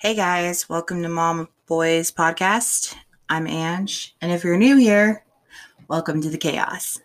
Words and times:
Hey 0.00 0.14
guys, 0.14 0.66
welcome 0.66 1.02
to 1.02 1.10
Mom 1.10 1.50
Boys 1.66 2.10
Podcast. 2.10 2.96
I'm 3.28 3.46
Ange, 3.46 4.16
and 4.22 4.32
if 4.32 4.42
you're 4.42 4.56
new 4.56 4.78
here, 4.78 5.26
welcome 5.88 6.22
to 6.22 6.30
the 6.30 6.38
chaos. 6.38 6.98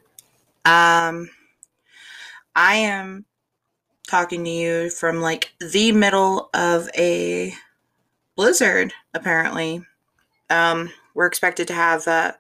Um, 0.64 1.30
I 2.56 2.76
am 2.76 3.26
talking 4.08 4.46
to 4.46 4.50
you 4.50 4.90
from 4.92 5.20
like 5.20 5.54
the 5.60 5.92
middle 5.92 6.50
of 6.54 6.88
a 6.98 7.54
blizzard, 8.38 8.94
apparently. 9.14 9.86
Um, 10.50 10.90
we're 11.16 11.28
expected 11.28 11.68
to 11.68 11.74
have 11.74 12.08
uh, 12.08 12.32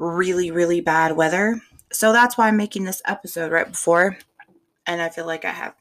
really, 0.00 0.50
really 0.50 0.80
bad 0.80 1.14
weather. 1.14 1.62
So 1.92 2.12
that's 2.12 2.36
why 2.36 2.48
I'm 2.48 2.56
making 2.56 2.86
this 2.86 3.02
episode 3.06 3.52
right 3.52 3.70
before. 3.70 4.18
And 4.84 5.00
I 5.00 5.10
feel 5.10 5.26
like 5.26 5.44
I 5.44 5.52
have 5.52 5.76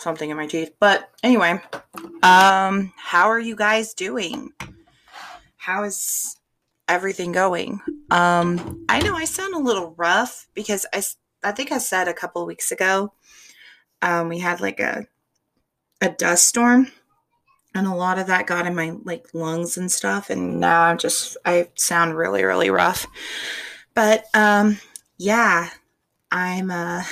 something 0.00 0.30
in 0.30 0.36
my 0.36 0.46
teeth. 0.46 0.72
But 0.80 1.10
anyway, 1.22 1.60
um, 2.22 2.92
how 2.96 3.28
are 3.28 3.38
you 3.38 3.56
guys 3.56 3.94
doing? 3.94 4.50
How 5.56 5.84
is 5.84 6.36
everything 6.88 7.32
going? 7.32 7.80
Um, 8.10 8.84
I 8.88 9.00
know 9.00 9.14
I 9.14 9.24
sound 9.24 9.54
a 9.54 9.58
little 9.58 9.94
rough 9.96 10.48
because 10.54 10.86
I, 10.92 11.02
I 11.42 11.52
think 11.52 11.72
I 11.72 11.78
said 11.78 12.08
a 12.08 12.14
couple 12.14 12.44
weeks 12.46 12.72
ago, 12.72 13.12
um, 14.02 14.28
we 14.28 14.38
had 14.38 14.60
like 14.60 14.80
a 14.80 15.06
a 16.00 16.08
dust 16.08 16.46
storm 16.46 16.90
and 17.74 17.86
a 17.86 17.94
lot 17.94 18.18
of 18.18 18.26
that 18.26 18.46
got 18.46 18.66
in 18.66 18.74
my 18.74 18.92
like 19.04 19.26
lungs 19.34 19.76
and 19.76 19.90
stuff 19.92 20.30
and 20.30 20.60
now 20.60 20.82
i'm 20.82 20.98
just 20.98 21.36
i 21.44 21.68
sound 21.74 22.16
really 22.16 22.42
really 22.42 22.70
rough 22.70 23.06
but 23.94 24.24
um 24.34 24.78
yeah 25.18 25.68
i'm 26.32 26.70
uh 26.70 27.02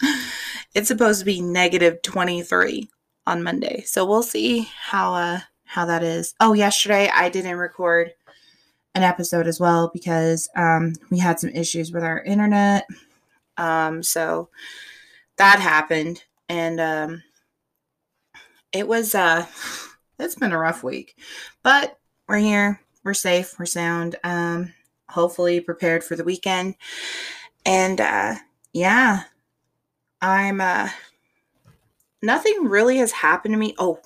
it's 0.74 0.88
supposed 0.88 1.20
to 1.20 1.26
be 1.26 1.40
negative 1.40 2.02
23 2.02 2.88
on 3.26 3.42
monday. 3.42 3.82
So 3.86 4.04
we'll 4.04 4.22
see 4.22 4.68
how 4.80 5.14
uh 5.14 5.40
how 5.64 5.86
that 5.86 6.02
is. 6.02 6.34
Oh 6.40 6.52
yesterday 6.52 7.10
i 7.14 7.28
didn't 7.28 7.56
record 7.56 8.12
an 8.94 9.02
episode 9.02 9.46
as 9.46 9.58
well 9.60 9.90
because 9.92 10.48
um 10.56 10.94
we 11.10 11.18
had 11.18 11.40
some 11.40 11.50
issues 11.50 11.92
with 11.92 12.02
our 12.04 12.22
internet. 12.22 12.86
Um 13.56 14.02
so 14.02 14.48
that 15.36 15.60
happened 15.60 16.24
and 16.48 16.80
um 16.80 17.22
it 18.72 18.88
was 18.88 19.14
uh 19.14 19.46
it's 20.18 20.34
been 20.34 20.52
a 20.52 20.58
rough 20.58 20.82
week 20.82 21.16
but 21.62 21.98
we're 22.28 22.38
here. 22.38 22.80
We're 23.04 23.14
safe. 23.14 23.58
We're 23.58 23.66
sound. 23.66 24.16
Um 24.24 24.72
hopefully 25.08 25.60
prepared 25.60 26.02
for 26.04 26.16
the 26.16 26.24
weekend. 26.24 26.76
And 27.66 28.00
uh 28.00 28.36
yeah 28.72 29.24
i'm 30.22 30.60
uh 30.60 30.88
nothing 32.22 32.64
really 32.64 32.96
has 32.96 33.12
happened 33.12 33.52
to 33.52 33.58
me 33.58 33.74
oh 33.78 34.00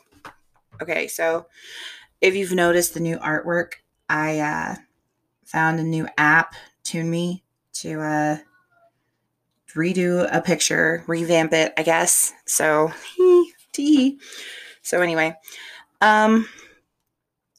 okay 0.82 1.06
so 1.06 1.46
if 2.20 2.34
you've 2.34 2.52
noticed 2.52 2.94
the 2.94 3.00
new 3.00 3.16
artwork 3.18 3.74
i 4.08 4.40
uh 4.40 4.74
found 5.44 5.78
a 5.78 5.84
new 5.84 6.08
app 6.18 6.54
ToonMe 6.82 7.42
to 7.74 8.00
uh 8.00 8.36
redo 9.76 10.26
a 10.32 10.40
picture 10.40 11.04
revamp 11.06 11.52
it 11.52 11.72
i 11.76 11.82
guess 11.82 12.32
so. 12.46 12.90
So 14.86 15.00
anyway, 15.00 15.36
um, 16.00 16.48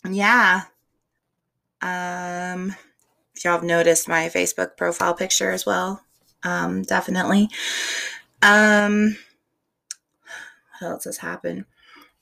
yeah. 0.09 0.61
Um, 1.81 2.73
if 3.35 3.43
y'all 3.43 3.53
have 3.53 3.63
noticed 3.63 4.07
my 4.07 4.29
Facebook 4.29 4.77
profile 4.77 5.13
picture 5.13 5.51
as 5.51 5.65
well, 5.65 6.01
um, 6.43 6.83
definitely. 6.83 7.49
Um, 8.41 9.17
what 10.79 10.91
else 10.91 11.05
has 11.05 11.17
happened? 11.17 11.65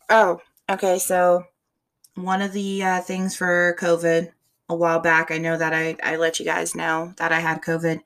Oh, 0.10 0.40
okay. 0.70 1.00
So 1.00 1.46
one 2.16 2.42
of 2.42 2.54
the 2.54 2.84
uh, 2.84 3.02
things 3.02 3.36
for 3.36 3.76
COVID 3.80 4.32
a 4.70 4.76
while 4.76 5.00
back, 5.00 5.32
I 5.32 5.38
know 5.38 5.58
that 5.58 5.74
I 5.74 5.98
I 6.04 6.16
let 6.18 6.40
you 6.40 6.46
guys 6.46 6.76
know 6.76 7.14
that 7.18 7.32
I 7.32 7.40
had 7.40 7.62
COVID 7.62 8.02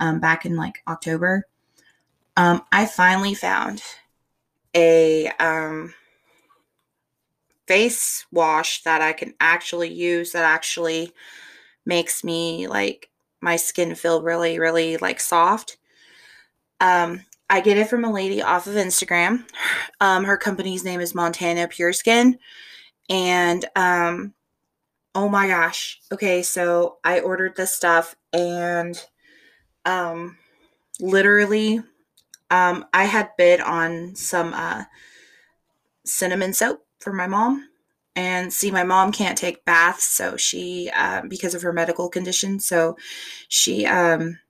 um, 0.00 0.20
back 0.20 0.46
in 0.46 0.56
like 0.56 0.82
October. 0.86 1.44
Um, 2.36 2.62
I 2.72 2.86
finally 2.86 3.34
found 3.34 3.82
a 4.74 5.28
um, 5.40 5.94
face 7.66 8.26
wash 8.32 8.82
that 8.82 9.02
I 9.02 9.12
can 9.12 9.34
actually 9.40 9.92
use 9.92 10.32
that 10.32 10.44
actually 10.44 11.12
makes 11.86 12.24
me 12.24 12.66
like 12.66 13.10
my 13.40 13.56
skin 13.56 13.94
feel 13.94 14.22
really, 14.22 14.58
really 14.58 14.96
like 14.98 15.20
soft. 15.20 15.76
Um, 16.80 17.24
I 17.50 17.60
get 17.60 17.78
it 17.78 17.88
from 17.88 18.04
a 18.04 18.12
lady 18.12 18.42
off 18.42 18.66
of 18.66 18.74
Instagram. 18.74 19.44
Um, 20.00 20.24
her 20.24 20.36
company's 20.36 20.84
name 20.84 21.00
is 21.00 21.14
Montana 21.14 21.68
Pure 21.68 21.94
Skin. 21.94 22.38
And 23.08 23.64
um, 23.74 24.34
oh 25.14 25.28
my 25.28 25.48
gosh. 25.48 26.00
Okay, 26.12 26.42
so 26.42 26.98
I 27.04 27.20
ordered 27.20 27.56
this 27.56 27.74
stuff 27.74 28.14
and 28.32 29.02
um, 29.84 30.36
literally 31.00 31.80
um, 32.50 32.86
I 32.92 33.04
had 33.04 33.30
bid 33.36 33.60
on 33.60 34.14
some 34.14 34.52
uh, 34.54 34.84
cinnamon 36.04 36.52
soap 36.52 36.84
for 36.98 37.12
my 37.12 37.26
mom. 37.26 37.68
And 38.16 38.52
see, 38.52 38.72
my 38.72 38.82
mom 38.82 39.12
can't 39.12 39.38
take 39.38 39.64
baths, 39.64 40.02
so 40.02 40.36
she, 40.36 40.90
uh, 40.92 41.22
because 41.28 41.54
of 41.54 41.62
her 41.62 41.72
medical 41.72 42.08
condition, 42.08 42.58
so 42.58 42.96
she, 43.46 43.86
um, 43.86 44.40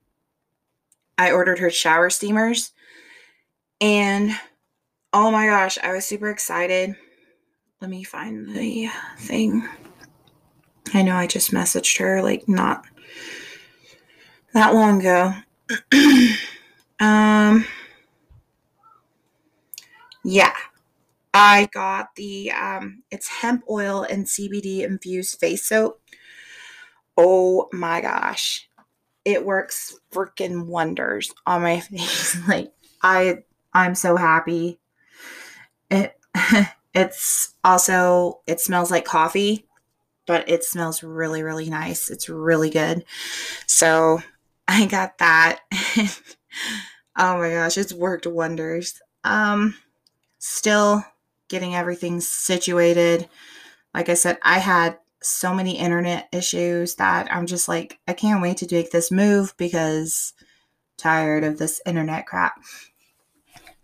I 1.19 1.31
ordered 1.31 1.59
her 1.59 1.69
shower 1.69 2.09
steamers. 2.09 2.71
And 3.81 4.31
oh 5.13 5.31
my 5.31 5.47
gosh, 5.47 5.77
I 5.81 5.93
was 5.93 6.05
super 6.05 6.29
excited. 6.29 6.95
Let 7.81 7.89
me 7.89 8.03
find 8.03 8.49
the 8.49 8.89
thing. 9.17 9.67
I 10.93 11.01
know 11.01 11.15
I 11.15 11.27
just 11.27 11.51
messaged 11.51 11.97
her 11.99 12.21
like 12.21 12.47
not 12.47 12.85
that 14.53 14.73
long 14.73 14.99
ago. 14.99 15.33
um, 16.99 17.65
yeah. 20.23 20.53
I 21.33 21.69
got 21.71 22.15
the 22.15 22.51
um 22.51 23.03
it's 23.11 23.27
hemp 23.27 23.63
oil 23.69 24.03
and 24.09 24.25
CBD 24.25 24.81
infused 24.81 25.39
face 25.39 25.65
soap. 25.65 26.01
Oh 27.15 27.69
my 27.71 28.01
gosh. 28.01 28.67
It 29.25 29.45
works 29.45 29.99
freaking 30.11 30.65
wonders 30.65 31.31
on 31.45 31.61
my 31.61 31.79
face. 31.79 32.35
like 32.47 32.73
I 33.03 33.43
I'm 33.79 33.95
so 33.95 34.15
happy. 34.15 34.79
It 35.89 36.15
it's 36.93 37.55
also 37.63 38.41
it 38.45 38.59
smells 38.59 38.91
like 38.91 39.05
coffee, 39.05 39.65
but 40.27 40.47
it 40.49 40.63
smells 40.63 41.03
really 41.03 41.43
really 41.43 41.69
nice. 41.69 42.09
It's 42.09 42.29
really 42.29 42.69
good. 42.69 43.05
So, 43.65 44.21
I 44.67 44.85
got 44.85 45.17
that. 45.17 45.61
oh 47.17 47.37
my 47.37 47.49
gosh, 47.51 47.77
it's 47.77 47.93
worked 47.93 48.27
wonders. 48.27 49.01
Um 49.23 49.75
still 50.37 51.03
getting 51.47 51.75
everything 51.75 52.21
situated. 52.21 53.27
Like 53.93 54.09
I 54.09 54.13
said, 54.13 54.37
I 54.43 54.59
had 54.59 54.97
so 55.21 55.53
many 55.53 55.77
internet 55.77 56.29
issues 56.31 56.95
that 56.95 57.27
I'm 57.33 57.45
just 57.45 57.67
like, 57.67 57.99
I 58.07 58.13
can't 58.13 58.41
wait 58.41 58.57
to 58.57 58.67
make 58.71 58.91
this 58.91 59.11
move 59.11 59.53
because 59.57 60.33
tired 60.97 61.43
of 61.43 61.57
this 61.57 61.81
internet 61.85 62.27
crap. 62.27 62.61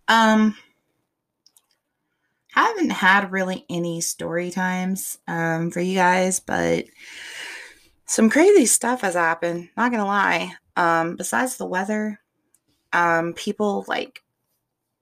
Um 0.08 0.56
haven't 2.56 2.92
had 2.92 3.32
really 3.32 3.66
any 3.70 4.02
story 4.02 4.50
times 4.50 5.18
um, 5.28 5.72
for 5.72 5.82
you 5.82 5.96
guys, 5.96 6.40
but 6.40 6.86
some 8.06 8.30
crazy 8.30 8.66
stuff 8.66 9.02
has 9.02 9.16
happened. 9.16 9.70
Not 9.76 9.92
gonna 9.92 10.06
lie. 10.06 10.54
Um, 10.78 11.16
besides 11.16 11.58
the 11.58 11.66
weather, 11.66 12.20
um, 12.94 13.34
people 13.34 13.86
like 13.88 14.22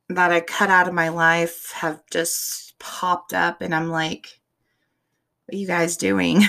that 0.09 0.31
I 0.31 0.41
cut 0.41 0.69
out 0.69 0.87
of 0.87 0.93
my 0.93 1.09
life 1.09 1.71
have 1.73 2.01
just 2.11 2.77
popped 2.79 3.33
up 3.33 3.61
and 3.61 3.73
I'm 3.73 3.89
like 3.89 4.39
what 5.45 5.55
are 5.55 5.57
you 5.57 5.67
guys 5.67 5.97
doing? 5.97 6.43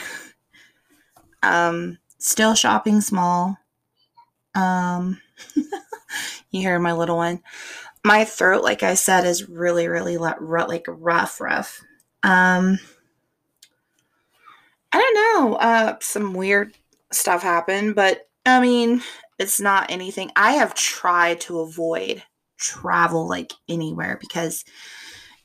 um 1.43 1.99
still 2.19 2.55
shopping 2.55 3.01
small. 3.01 3.57
Um 4.55 5.21
you 6.51 6.61
hear 6.61 6.79
my 6.79 6.93
little 6.93 7.17
one. 7.17 7.43
My 8.05 8.25
throat 8.25 8.63
like 8.63 8.83
I 8.83 8.95
said 8.95 9.25
is 9.25 9.49
really 9.49 9.89
really 9.89 10.19
like 10.19 10.85
rough 10.89 11.41
rough. 11.41 11.81
Um 12.23 12.79
I 14.93 15.01
don't 15.01 15.15
know. 15.15 15.57
Uh 15.57 15.97
some 16.01 16.35
weird 16.35 16.75
stuff 17.13 17.43
happened, 17.43 17.95
but 17.95 18.29
I 18.47 18.61
mean, 18.61 19.03
it's 19.39 19.61
not 19.61 19.91
anything 19.91 20.31
I 20.37 20.53
have 20.53 20.75
tried 20.75 21.41
to 21.43 21.61
avoid 21.61 22.23
travel 22.57 23.29
like 23.29 23.53
anywhere 23.69 24.19
because 24.21 24.65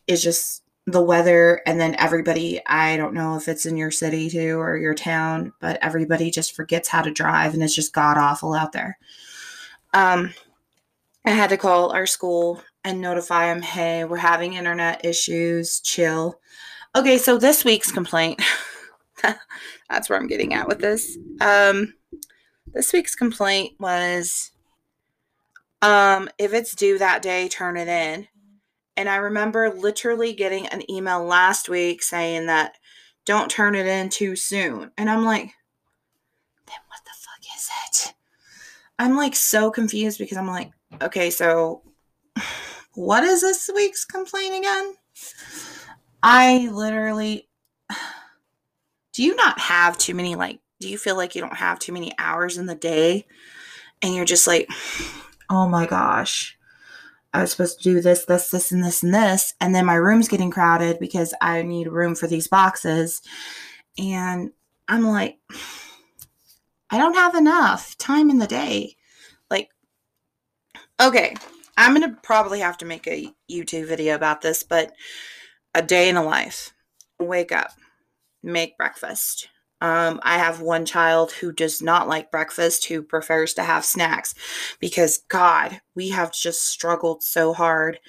it's 0.07 0.21
just 0.21 0.63
the 0.85 1.01
weather 1.01 1.61
and 1.65 1.79
then 1.79 1.95
everybody 1.95 2.59
i 2.65 2.97
don't 2.97 3.13
know 3.13 3.35
if 3.35 3.47
it's 3.47 3.65
in 3.65 3.77
your 3.77 3.91
city 3.91 4.29
too 4.29 4.59
or 4.59 4.77
your 4.77 4.95
town 4.95 5.51
but 5.59 5.77
everybody 5.81 6.31
just 6.31 6.55
forgets 6.55 6.87
how 6.87 7.01
to 7.01 7.11
drive 7.11 7.53
and 7.53 7.61
it's 7.61 7.75
just 7.75 7.93
god 7.93 8.17
awful 8.17 8.53
out 8.53 8.71
there 8.71 8.97
um 9.93 10.33
i 11.25 11.31
had 11.31 11.49
to 11.49 11.57
call 11.57 11.91
our 11.91 12.05
school 12.05 12.61
and 12.83 13.01
notify 13.01 13.47
them, 13.47 13.61
hey, 13.61 14.05
we're 14.05 14.17
having 14.17 14.53
internet 14.53 15.03
issues, 15.03 15.81
chill. 15.81 16.39
Okay, 16.95 17.17
so 17.17 17.37
this 17.37 17.65
week's 17.65 17.91
complaint. 17.91 18.41
That's 19.89 20.09
where 20.09 20.17
I'm 20.17 20.27
getting 20.27 20.53
at 20.53 20.67
with 20.67 20.79
this. 20.79 21.17
Um, 21.41 21.93
this 22.67 22.93
week's 22.93 23.15
complaint 23.15 23.73
was 23.79 24.51
um, 25.81 26.29
if 26.37 26.53
it's 26.53 26.75
due 26.75 26.97
that 26.97 27.21
day, 27.21 27.47
turn 27.47 27.77
it 27.77 27.87
in. 27.87 28.27
And 28.97 29.07
I 29.07 29.17
remember 29.17 29.73
literally 29.73 30.33
getting 30.33 30.67
an 30.67 30.89
email 30.91 31.23
last 31.23 31.69
week 31.69 32.03
saying 32.03 32.47
that 32.47 32.77
don't 33.25 33.49
turn 33.49 33.75
it 33.75 33.85
in 33.85 34.09
too 34.09 34.35
soon. 34.35 34.91
And 34.97 35.09
I'm 35.09 35.23
like, 35.23 35.53
then 36.65 36.77
what 36.87 36.99
the 37.05 37.11
fuck 37.13 37.55
is 37.55 37.69
it? 37.87 38.13
I'm 38.97 39.15
like 39.15 39.35
so 39.35 39.71
confused 39.71 40.19
because 40.19 40.37
I'm 40.37 40.47
like, 40.47 40.71
okay, 41.01 41.29
so 41.29 41.81
what 42.93 43.23
is 43.23 43.41
this 43.41 43.69
week's 43.73 44.05
complaint 44.05 44.57
again? 44.57 44.95
I 46.21 46.69
literally 46.71 47.47
do 49.13 49.23
you 49.23 49.35
not 49.35 49.59
have 49.59 49.97
too 49.97 50.13
many 50.13 50.35
like 50.35 50.59
do 50.79 50.87
you 50.87 50.97
feel 50.97 51.17
like 51.17 51.35
you 51.35 51.41
don't 51.41 51.55
have 51.55 51.79
too 51.79 51.91
many 51.91 52.11
hours 52.17 52.57
in 52.57 52.67
the 52.67 52.75
day 52.75 53.25
and 54.01 54.13
you're 54.13 54.25
just 54.25 54.47
like 54.47 54.69
oh 55.49 55.67
my 55.67 55.85
gosh 55.85 56.57
I 57.33 57.41
was 57.41 57.51
supposed 57.51 57.77
to 57.77 57.83
do 57.83 58.01
this, 58.01 58.25
this, 58.25 58.49
this, 58.49 58.71
and 58.71 58.83
this, 58.83 59.03
and 59.03 59.13
this. 59.13 59.53
And 59.61 59.75
then 59.75 59.85
my 59.85 59.95
room's 59.95 60.27
getting 60.27 60.49
crowded 60.49 60.99
because 60.99 61.33
I 61.41 61.61
need 61.61 61.87
room 61.87 62.15
for 62.15 62.25
these 62.25 62.47
boxes. 62.47 63.21
And 63.97 64.51
I'm 64.87 65.03
like, 65.03 65.37
I 66.89 66.97
don't 66.97 67.13
have 67.13 67.35
enough 67.35 67.95
time 67.97 68.31
in 68.31 68.39
the 68.39 68.47
day. 68.47 68.95
Okay, 71.01 71.33
I'm 71.77 71.95
going 71.95 72.09
to 72.09 72.19
probably 72.21 72.59
have 72.59 72.77
to 72.79 72.85
make 72.85 73.07
a 73.07 73.33
YouTube 73.49 73.87
video 73.87 74.15
about 74.15 74.41
this, 74.41 74.63
but 74.63 74.91
a 75.73 75.81
day 75.81 76.09
in 76.09 76.17
a 76.17 76.23
life. 76.23 76.73
Wake 77.19 77.53
up, 77.53 77.71
make 78.43 78.77
breakfast. 78.77 79.47
Um, 79.81 80.19
I 80.23 80.37
have 80.37 80.59
one 80.59 80.85
child 80.85 81.31
who 81.31 81.53
does 81.53 81.81
not 81.81 82.09
like 82.09 82.31
breakfast, 82.31 82.85
who 82.85 83.01
prefers 83.01 83.53
to 83.53 83.63
have 83.63 83.85
snacks 83.85 84.35
because, 84.81 85.19
God, 85.29 85.79
we 85.95 86.09
have 86.09 86.33
just 86.33 86.65
struggled 86.65 87.23
so 87.23 87.53
hard. 87.53 87.99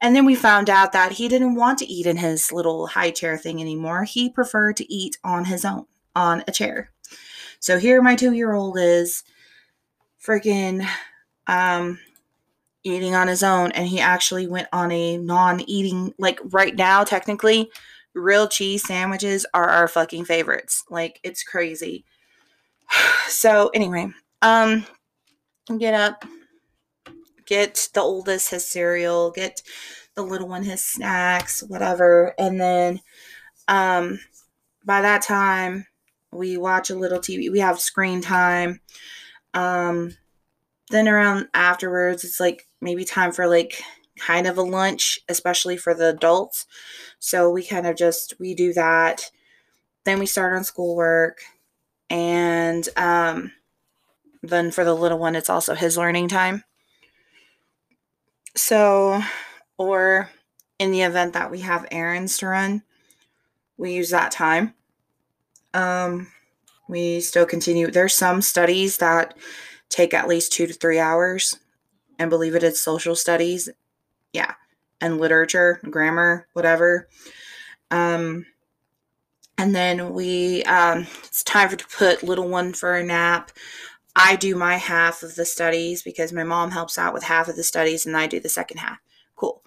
And 0.00 0.16
then 0.16 0.24
we 0.24 0.34
found 0.34 0.70
out 0.70 0.92
that 0.92 1.12
he 1.12 1.28
didn't 1.28 1.54
want 1.54 1.78
to 1.80 1.86
eat 1.86 2.06
in 2.06 2.16
his 2.16 2.50
little 2.50 2.86
high 2.86 3.10
chair 3.10 3.36
thing 3.36 3.60
anymore. 3.60 4.04
He 4.04 4.30
preferred 4.30 4.78
to 4.78 4.90
eat 4.90 5.18
on 5.22 5.44
his 5.44 5.66
own, 5.66 5.84
on 6.16 6.44
a 6.48 6.52
chair. 6.52 6.92
So 7.60 7.78
here 7.78 8.00
my 8.00 8.16
two 8.16 8.32
year 8.32 8.54
old 8.54 8.78
is 8.78 9.22
freaking 10.24 10.88
um, 11.46 11.98
eating 12.94 13.14
on 13.14 13.28
his 13.28 13.42
own. 13.42 13.72
And 13.72 13.86
he 13.86 14.00
actually 14.00 14.46
went 14.46 14.68
on 14.72 14.90
a 14.92 15.16
non 15.16 15.60
eating, 15.62 16.14
like 16.18 16.40
right 16.44 16.74
now, 16.74 17.04
technically, 17.04 17.70
real 18.14 18.48
cheese 18.48 18.86
sandwiches 18.86 19.46
are 19.54 19.68
our 19.68 19.88
fucking 19.88 20.24
favorites. 20.24 20.84
Like 20.90 21.20
it's 21.22 21.42
crazy. 21.42 22.04
So 23.28 23.68
anyway, 23.74 24.08
um 24.40 24.86
get 25.78 25.92
up, 25.92 26.24
get 27.44 27.90
the 27.92 28.00
oldest 28.00 28.50
his 28.50 28.66
cereal, 28.66 29.30
get 29.30 29.60
the 30.14 30.22
little 30.22 30.48
one 30.48 30.62
his 30.62 30.82
snacks, 30.82 31.62
whatever, 31.62 32.34
and 32.38 32.58
then 32.58 33.00
um 33.68 34.18
by 34.84 35.02
that 35.02 35.20
time 35.20 35.86
we 36.32 36.56
watch 36.56 36.88
a 36.88 36.96
little 36.96 37.18
TV. 37.18 37.52
We 37.52 37.58
have 37.60 37.80
screen 37.80 38.22
time. 38.22 38.80
Um 39.52 40.16
then 40.90 41.06
around 41.06 41.48
afterwards 41.52 42.24
it's 42.24 42.40
like 42.40 42.66
maybe 42.80 43.04
time 43.04 43.32
for 43.32 43.46
like 43.46 43.82
kind 44.18 44.46
of 44.46 44.58
a 44.58 44.62
lunch, 44.62 45.20
especially 45.28 45.76
for 45.76 45.94
the 45.94 46.08
adults. 46.10 46.66
So 47.18 47.50
we 47.50 47.64
kind 47.64 47.86
of 47.86 47.96
just 47.96 48.34
we 48.38 48.54
do 48.54 48.72
that. 48.74 49.30
Then 50.04 50.18
we 50.18 50.26
start 50.26 50.54
on 50.54 50.64
schoolwork, 50.64 51.42
and 52.08 52.88
um, 52.96 53.52
then 54.42 54.70
for 54.70 54.84
the 54.84 54.94
little 54.94 55.18
one, 55.18 55.36
it's 55.36 55.50
also 55.50 55.74
his 55.74 55.98
learning 55.98 56.28
time. 56.28 56.64
So, 58.56 59.22
or 59.76 60.30
in 60.78 60.90
the 60.90 61.02
event 61.02 61.34
that 61.34 61.50
we 61.50 61.60
have 61.60 61.86
errands 61.90 62.38
to 62.38 62.46
run, 62.46 62.82
we 63.76 63.92
use 63.92 64.10
that 64.10 64.32
time. 64.32 64.74
Um, 65.74 66.28
we 66.88 67.20
still 67.20 67.46
continue. 67.46 67.90
There's 67.90 68.14
some 68.14 68.40
studies 68.40 68.96
that 68.98 69.36
take 69.88 70.14
at 70.14 70.28
least 70.28 70.52
two 70.52 70.66
to 70.66 70.72
three 70.72 70.98
hours, 70.98 71.56
and 72.18 72.30
believe 72.30 72.54
it's 72.54 72.80
social 72.80 73.14
studies. 73.14 73.68
Yeah, 74.32 74.54
and 75.00 75.18
literature, 75.18 75.80
grammar, 75.90 76.48
whatever. 76.52 77.08
Um, 77.90 78.46
and 79.56 79.74
then 79.74 80.12
we, 80.12 80.62
um, 80.64 81.06
it's 81.24 81.42
time 81.42 81.68
for 81.68 81.76
to 81.76 81.86
put 81.86 82.22
little 82.22 82.48
one 82.48 82.72
for 82.72 82.94
a 82.94 83.02
nap. 83.02 83.50
I 84.14 84.36
do 84.36 84.54
my 84.54 84.76
half 84.76 85.22
of 85.22 85.34
the 85.34 85.44
studies 85.44 86.02
because 86.02 86.32
my 86.32 86.44
mom 86.44 86.70
helps 86.70 86.98
out 86.98 87.14
with 87.14 87.24
half 87.24 87.48
of 87.48 87.56
the 87.56 87.64
studies 87.64 88.04
and 88.04 88.16
I 88.16 88.26
do 88.26 88.40
the 88.40 88.48
second 88.48 88.78
half. 88.78 88.98
Cool. 89.36 89.62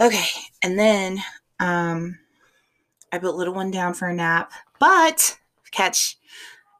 Okay. 0.00 0.26
And 0.62 0.78
then, 0.78 1.22
um, 1.60 2.18
I 3.12 3.18
put 3.18 3.36
little 3.36 3.54
one 3.54 3.70
down 3.70 3.94
for 3.94 4.08
a 4.08 4.14
nap, 4.14 4.52
but 4.80 5.38
catch, 5.70 6.16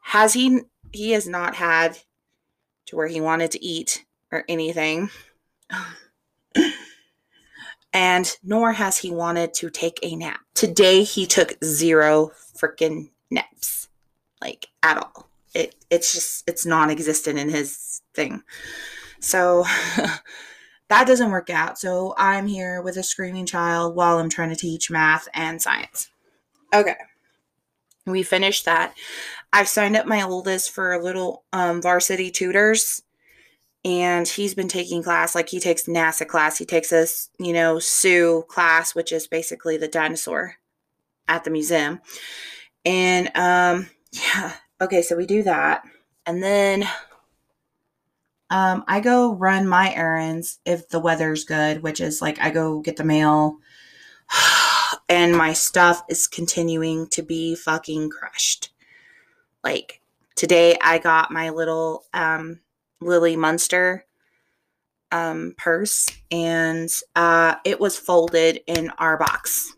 has 0.03 0.35
he, 0.35 0.61
he 0.93 1.13
has 1.13 1.29
not 1.29 1.57
had 1.57 1.99
to 2.87 2.97
where 2.97 3.09
he 3.09 3.21
wanted 3.21 3.51
to 3.53 3.65
eat 3.65 4.05
or 4.37 4.45
anything. 4.49 5.11
and 7.93 8.37
nor 8.45 8.73
has 8.73 8.99
he 8.99 9.11
wanted 9.11 9.55
to 9.55 9.71
take 9.71 9.99
a 10.03 10.15
nap. 10.15 10.41
Today 10.55 11.03
he 11.03 11.27
took 11.27 11.57
zero 11.65 12.31
freaking 12.57 13.11
naps, 13.31 13.89
like 14.41 14.67
at 14.83 14.99
all. 14.99 15.29
It 15.55 15.75
it's 15.91 16.13
just 16.13 16.49
it's 16.49 16.67
non-existent 16.67 17.39
in 17.39 17.49
his 17.49 18.03
thing. 18.15 18.43
So 19.21 19.65
that 20.89 21.07
doesn't 21.07 21.31
work 21.31 21.51
out. 21.51 21.79
So 21.79 22.15
I'm 22.19 22.47
here 22.47 22.83
with 22.83 22.97
a 22.99 23.03
screaming 23.03 23.47
child 23.47 23.97
while 23.97 24.19
I'm 24.19 24.29
trying 24.29 24.51
to 24.51 24.57
teach 24.57 24.91
math 24.91 25.29
and 25.33 25.61
science. 25.61 26.11
Okay. 26.75 26.97
We 28.05 28.23
finished 28.23 28.67
that. 28.67 28.95
I've 29.53 29.69
signed 29.69 29.97
up 29.97 30.07
my 30.07 30.23
oldest 30.23 30.71
for 30.71 30.93
a 30.93 31.03
little 31.03 31.45
um, 31.53 31.81
varsity 31.81 32.31
tutors 32.31 33.03
and 33.87 34.27
he's 34.27 34.53
been 34.53 34.67
taking 34.67 35.01
class 35.01 35.37
like 35.37 35.49
he 35.49 35.61
takes 35.61 35.85
NASA 35.85 36.27
class. 36.27 36.59
He 36.59 36.65
takes 36.65 36.91
a 36.91 37.07
you 37.39 37.53
know, 37.53 37.79
Sue 37.79 38.45
class, 38.49 38.97
which 38.97 39.13
is 39.13 39.29
basically 39.29 39.77
the 39.77 39.87
dinosaur 39.87 40.57
at 41.29 41.45
the 41.45 41.51
museum. 41.51 42.01
And 42.85 43.31
um 43.37 43.89
yeah, 44.11 44.55
okay, 44.81 45.03
so 45.03 45.17
we 45.17 45.25
do 45.25 45.45
that. 45.45 45.85
And 46.27 46.43
then 46.43 46.89
um 48.51 48.83
I 48.89 48.99
go 48.99 49.33
run 49.33 49.69
my 49.69 49.95
errands 49.95 50.59
if 50.67 50.89
the 50.89 51.01
weather's 51.01 51.45
good, 51.45 51.85
which 51.85 52.01
is 52.01 52.21
like 52.21 52.41
I 52.41 52.51
go 52.51 52.81
get 52.81 52.97
the 52.97 53.05
mail 53.05 53.59
and 55.09 55.37
my 55.37 55.53
stuff 55.53 56.03
is 56.11 56.27
continuing 56.27 57.07
to 57.11 57.23
be 57.23 57.55
fucking 57.55 58.11
crushed. 58.11 58.71
Like 59.63 60.01
today 60.35 60.77
I 60.83 60.99
got 60.99 61.31
my 61.31 61.51
little 61.51 62.03
um 62.13 62.59
Lily 63.01 63.37
Munster 63.37 64.05
um, 65.13 65.55
purse, 65.57 66.11
and 66.31 66.91
uh, 67.15 67.57
it 67.65 67.81
was 67.81 67.99
folded 67.99 68.61
in 68.67 68.91
our 68.99 69.17
box. 69.17 69.75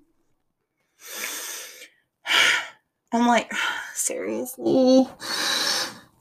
I'm 3.12 3.26
like, 3.26 3.52
seriously? 3.94 5.06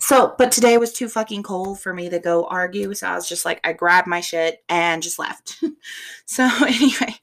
So, 0.08 0.34
but 0.38 0.54
today 0.54 0.78
was 0.78 0.94
too 0.94 1.10
fucking 1.10 1.44
cold 1.44 1.82
for 1.82 1.94
me 1.94 2.10
to 2.10 2.18
go 2.18 2.46
argue. 2.46 2.94
So 2.94 3.08
I 3.08 3.16
was 3.16 3.28
just 3.28 3.44
like, 3.44 3.60
I 3.66 3.74
grabbed 3.74 4.08
my 4.08 4.22
shit 4.22 4.64
and 4.70 5.04
just 5.04 5.20
left. 5.20 5.62
so, 6.26 6.50
anyway, 6.66 7.16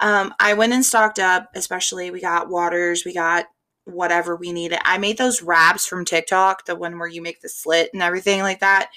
um, 0.00 0.32
I 0.38 0.54
went 0.54 0.72
and 0.72 0.84
stocked 0.84 1.18
up, 1.18 1.50
especially 1.56 2.12
we 2.12 2.20
got 2.20 2.48
waters, 2.48 3.04
we 3.04 3.12
got 3.12 3.46
whatever 3.88 4.36
we 4.36 4.52
needed. 4.52 4.78
I 4.84 4.98
made 4.98 5.18
those 5.18 5.42
wraps 5.42 5.86
from 5.86 6.04
TikTok, 6.04 6.66
the 6.66 6.76
one 6.76 6.98
where 6.98 7.08
you 7.08 7.22
make 7.22 7.40
the 7.40 7.48
slit 7.48 7.90
and 7.92 8.02
everything 8.02 8.40
like 8.40 8.60
that. 8.60 8.90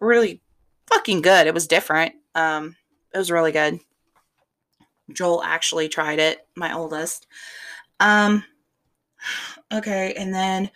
Really 0.00 0.40
fucking 0.86 1.22
good. 1.22 1.46
It 1.46 1.54
was 1.54 1.66
different. 1.66 2.14
Um, 2.34 2.76
it 3.12 3.18
was 3.18 3.30
really 3.30 3.52
good. 3.52 3.80
Joel 5.12 5.42
actually 5.42 5.88
tried 5.88 6.18
it, 6.18 6.46
my 6.56 6.74
oldest. 6.74 7.26
Um, 8.00 8.44
okay, 9.72 10.14
and 10.14 10.32
then 10.32 10.70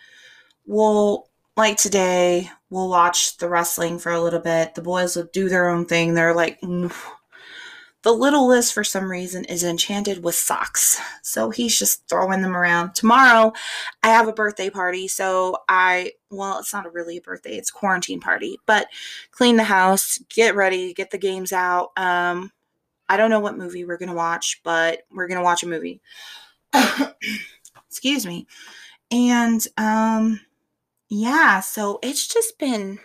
we'll 0.65 1.27
like 1.57 1.77
today 1.77 2.49
we'll 2.69 2.89
watch 2.89 3.37
the 3.37 3.49
wrestling 3.49 3.99
for 3.99 4.11
a 4.11 4.21
little 4.21 4.39
bit. 4.39 4.75
The 4.75 4.81
boys 4.81 5.15
will 5.15 5.29
do 5.33 5.49
their 5.49 5.69
own 5.69 5.85
thing. 5.85 6.13
They're 6.13 6.35
like, 6.35 6.59
the 8.03 8.13
little 8.13 8.47
littlest, 8.47 8.73
for 8.73 8.83
some 8.83 9.11
reason, 9.11 9.45
is 9.45 9.63
enchanted 9.63 10.23
with 10.23 10.35
socks. 10.35 10.99
So 11.21 11.49
he's 11.49 11.77
just 11.77 12.07
throwing 12.07 12.41
them 12.41 12.55
around. 12.55 12.95
Tomorrow, 12.95 13.53
I 14.03 14.07
have 14.09 14.27
a 14.27 14.33
birthday 14.33 14.69
party. 14.69 15.07
So 15.07 15.57
I, 15.67 16.13
well, 16.29 16.59
it's 16.59 16.73
not 16.73 16.91
really 16.93 17.17
a 17.17 17.21
birthday, 17.21 17.55
it's 17.57 17.71
quarantine 17.71 18.19
party, 18.19 18.57
but 18.65 18.87
clean 19.31 19.57
the 19.57 19.63
house, 19.63 20.17
get 20.29 20.55
ready, 20.55 20.93
get 20.93 21.11
the 21.11 21.17
games 21.17 21.51
out. 21.51 21.91
Um, 21.97 22.51
I 23.09 23.17
don't 23.17 23.31
know 23.31 23.39
what 23.39 23.57
movie 23.57 23.83
we're 23.83 23.97
going 23.97 24.09
to 24.09 24.15
watch, 24.15 24.61
but 24.63 25.01
we're 25.11 25.27
going 25.27 25.39
to 25.39 25.43
watch 25.43 25.63
a 25.63 25.67
movie. 25.67 26.01
Excuse 27.89 28.25
me. 28.25 28.47
And 29.11 29.65
um 29.77 30.41
yeah, 31.09 31.59
so 31.61 31.99
it's 32.03 32.27
just 32.27 32.59
been 32.59 32.99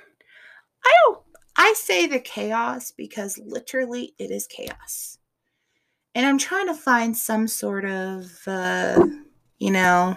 I 0.85 0.95
don't 1.05 1.24
I 1.57 1.73
say 1.75 2.07
the 2.07 2.19
chaos 2.19 2.91
because 2.91 3.39
literally 3.39 4.15
it 4.19 4.31
is 4.31 4.47
chaos. 4.47 5.19
And 6.15 6.27
I'm 6.27 6.39
trying 6.39 6.67
to 6.67 6.75
find 6.75 7.17
some 7.17 7.49
sort 7.49 7.85
of 7.85 8.31
uh 8.47 9.07
you 9.59 9.71
know 9.71 10.17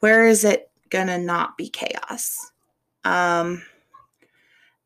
where 0.00 0.26
is 0.26 0.44
it 0.44 0.70
going 0.90 1.08
to 1.08 1.18
not 1.18 1.56
be 1.56 1.68
chaos? 1.68 2.50
Um 3.04 3.62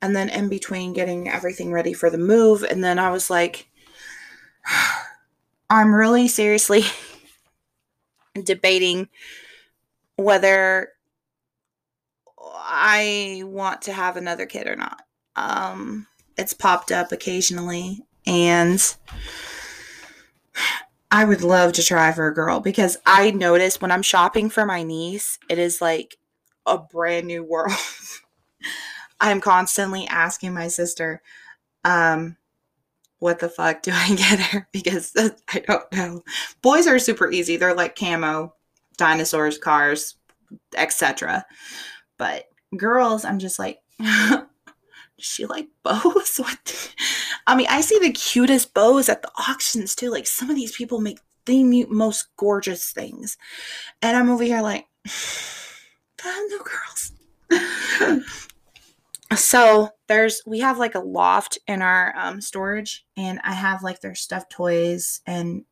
and 0.01 0.17
then 0.17 0.29
in 0.29 0.49
between 0.49 0.93
getting 0.93 1.29
everything 1.29 1.73
ready 1.73 1.93
for 1.93 2.11
the 2.11 2.19
move 2.19 2.65
and 2.65 2.83
then 2.83 2.99
I 2.99 3.11
was 3.11 3.31
like 3.31 3.69
I'm 5.71 5.95
really 5.95 6.29
seriously 6.29 6.83
debating 8.45 9.09
whether 10.17 10.91
I 12.75 13.43
want 13.45 13.83
to 13.83 13.93
have 13.93 14.17
another 14.17 14.47
kid 14.47 14.67
or 14.67 14.77
not. 14.77 15.03
Um, 15.37 16.07
it's 16.39 16.55
popped 16.55 16.91
up 16.91 17.13
occasionally, 17.13 18.01
and 18.27 18.97
I 21.11 21.27
would 21.27 21.43
love 21.43 21.75
to 21.75 21.85
try 21.85 22.11
for 22.13 22.27
a 22.27 22.35
girl 22.35 22.61
because 22.61 22.97
I 23.05 23.31
notice 23.31 23.79
when 23.79 23.91
I'm 23.91 24.01
shopping 24.01 24.49
for 24.49 24.65
my 24.65 24.83
niece, 24.83 25.39
it 25.51 25.59
is 25.59 25.83
like 25.83 26.17
a 26.65 26.79
brand 26.79 27.27
new 27.27 27.45
world. 27.45 27.77
I'm 29.21 29.43
constantly 29.43 30.07
asking 30.07 30.55
my 30.55 30.69
sister, 30.69 31.21
um, 31.85 32.39
what 33.19 33.39
the 33.39 33.51
fuck 33.51 33.83
do 33.83 33.93
I 33.95 34.15
get 34.15 34.41
her? 34.41 34.67
Because 34.73 35.13
I 35.15 35.59
don't 35.59 35.93
know. 35.93 36.25
Boys 36.63 36.87
are 36.87 36.99
super 36.99 37.31
easy. 37.31 37.59
They're 37.59 37.75
like 37.75 37.97
camo, 37.97 38.55
dinosaurs, 38.97 39.59
cars, 39.59 40.15
etc. 40.75 41.45
But 42.17 42.47
girls, 42.77 43.25
I'm 43.25 43.39
just 43.39 43.59
like, 43.59 43.81
does 43.99 44.45
she 45.19 45.47
like 45.47 45.69
bows? 45.83 46.37
What? 46.39 46.95
I 47.47 47.57
mean, 47.57 47.67
I 47.69 47.81
see 47.81 47.99
the 47.99 48.13
cutest 48.13 48.73
bows 48.73 49.09
at 49.09 49.23
the 49.23 49.31
auctions 49.49 49.95
too. 49.95 50.11
Like 50.11 50.27
some 50.27 50.49
of 50.51 50.57
these 50.57 50.77
people 50.77 51.01
make 51.01 51.19
the 51.45 51.85
most 51.87 52.29
gorgeous 52.37 52.93
things, 52.93 53.37
and 54.01 54.17
I'm 54.17 54.31
over 54.31 54.45
here 54.45 54.63
like, 54.63 54.87
no 56.25 56.59
girls. 56.59 57.13
so 59.37 59.91
there's 60.09 60.43
we 60.47 60.61
have 60.61 60.79
like 60.79 60.95
a 60.95 61.01
loft 61.01 61.59
in 61.67 61.83
our 61.83 62.15
um, 62.17 62.41
storage 62.41 63.05
and 63.17 63.41
i 63.45 63.53
have 63.53 63.83
like 63.83 64.01
their 64.01 64.15
stuffed 64.15 64.51
toys 64.51 65.21
and 65.27 65.65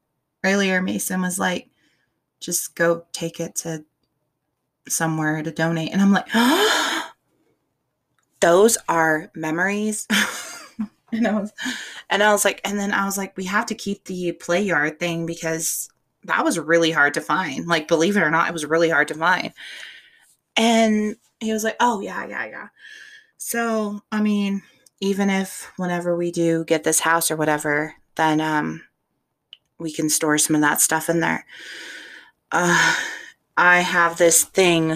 earlier 0.44 0.80
mason 0.80 1.20
was 1.20 1.38
like 1.38 1.68
just 2.40 2.74
go 2.74 3.04
take 3.12 3.40
it 3.40 3.54
to 3.54 3.84
somewhere 4.88 5.42
to 5.42 5.50
donate 5.50 5.92
and 5.92 6.00
i'm 6.00 6.12
like 6.12 6.26
those 8.40 8.76
are 8.88 9.30
memories. 9.34 10.06
And 11.12 11.26
i 11.26 11.40
was 11.40 11.52
and 12.08 12.22
i 12.22 12.30
was 12.30 12.44
like 12.44 12.60
and 12.64 12.78
then 12.78 12.92
i 12.92 13.04
was 13.04 13.18
like 13.18 13.36
we 13.36 13.42
have 13.46 13.66
to 13.66 13.74
keep 13.74 14.04
the 14.04 14.30
play 14.30 14.62
yard 14.62 15.00
thing 15.00 15.26
because 15.26 15.88
that 16.22 16.44
was 16.44 16.56
really 16.56 16.92
hard 16.92 17.14
to 17.14 17.20
find. 17.20 17.66
Like 17.66 17.88
believe 17.88 18.16
it 18.16 18.22
or 18.22 18.30
not 18.30 18.46
it 18.46 18.52
was 18.52 18.64
really 18.64 18.90
hard 18.90 19.08
to 19.08 19.14
find. 19.14 19.52
And 20.56 21.16
he 21.40 21.52
was 21.52 21.64
like 21.64 21.74
oh 21.80 22.00
yeah 22.00 22.26
yeah 22.26 22.46
yeah. 22.46 22.68
So, 23.42 24.02
I 24.12 24.20
mean, 24.20 24.62
even 25.00 25.30
if 25.30 25.72
whenever 25.78 26.14
we 26.14 26.30
do 26.30 26.62
get 26.64 26.84
this 26.84 27.00
house 27.00 27.30
or 27.30 27.36
whatever, 27.36 27.94
then 28.16 28.38
um, 28.40 28.82
we 29.78 29.90
can 29.90 30.10
store 30.10 30.36
some 30.36 30.54
of 30.54 30.60
that 30.60 30.82
stuff 30.82 31.08
in 31.08 31.20
there. 31.20 31.46
Uh, 32.52 32.96
I 33.56 33.80
have 33.80 34.18
this 34.18 34.44
thing, 34.44 34.90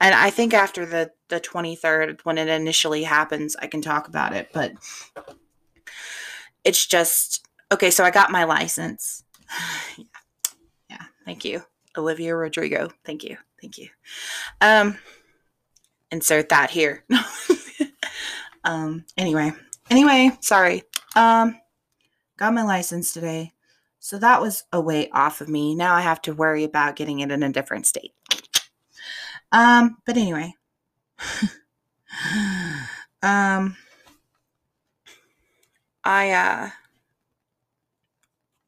and 0.00 0.14
I 0.14 0.30
think 0.30 0.52
after 0.52 0.84
the 0.84 1.12
the 1.28 1.40
23rd, 1.40 2.20
when 2.24 2.38
it 2.38 2.48
initially 2.48 3.02
happens, 3.02 3.56
I 3.56 3.66
can 3.66 3.82
talk 3.82 4.08
about 4.08 4.34
it, 4.34 4.50
but 4.52 4.72
it's 6.64 6.86
just 6.86 7.46
okay. 7.72 7.90
So 7.90 8.04
I 8.04 8.10
got 8.10 8.30
my 8.30 8.44
license. 8.44 9.24
yeah. 9.96 10.04
yeah, 10.90 11.04
thank 11.24 11.44
you, 11.44 11.62
Olivia 11.96 12.34
Rodrigo. 12.34 12.90
Thank 13.04 13.24
you, 13.24 13.36
thank 13.60 13.78
you. 13.78 13.88
Um, 14.60 14.98
insert 16.10 16.48
that 16.48 16.70
here. 16.70 17.04
Um, 18.68 19.06
anyway, 19.16 19.52
anyway, 19.88 20.30
sorry. 20.40 20.82
Um, 21.16 21.58
got 22.36 22.52
my 22.52 22.62
license 22.62 23.14
today. 23.14 23.54
So 23.98 24.18
that 24.18 24.42
was 24.42 24.64
a 24.72 24.80
weight 24.80 25.08
off 25.12 25.40
of 25.40 25.48
me. 25.48 25.74
Now 25.74 25.94
I 25.94 26.02
have 26.02 26.20
to 26.22 26.34
worry 26.34 26.64
about 26.64 26.96
getting 26.96 27.20
it 27.20 27.30
in 27.30 27.42
a 27.42 27.52
different 27.52 27.86
state. 27.86 28.12
Um, 29.52 29.96
but 30.04 30.18
anyway. 30.18 30.54
um 33.22 33.76
I 36.04 36.30
uh 36.30 36.70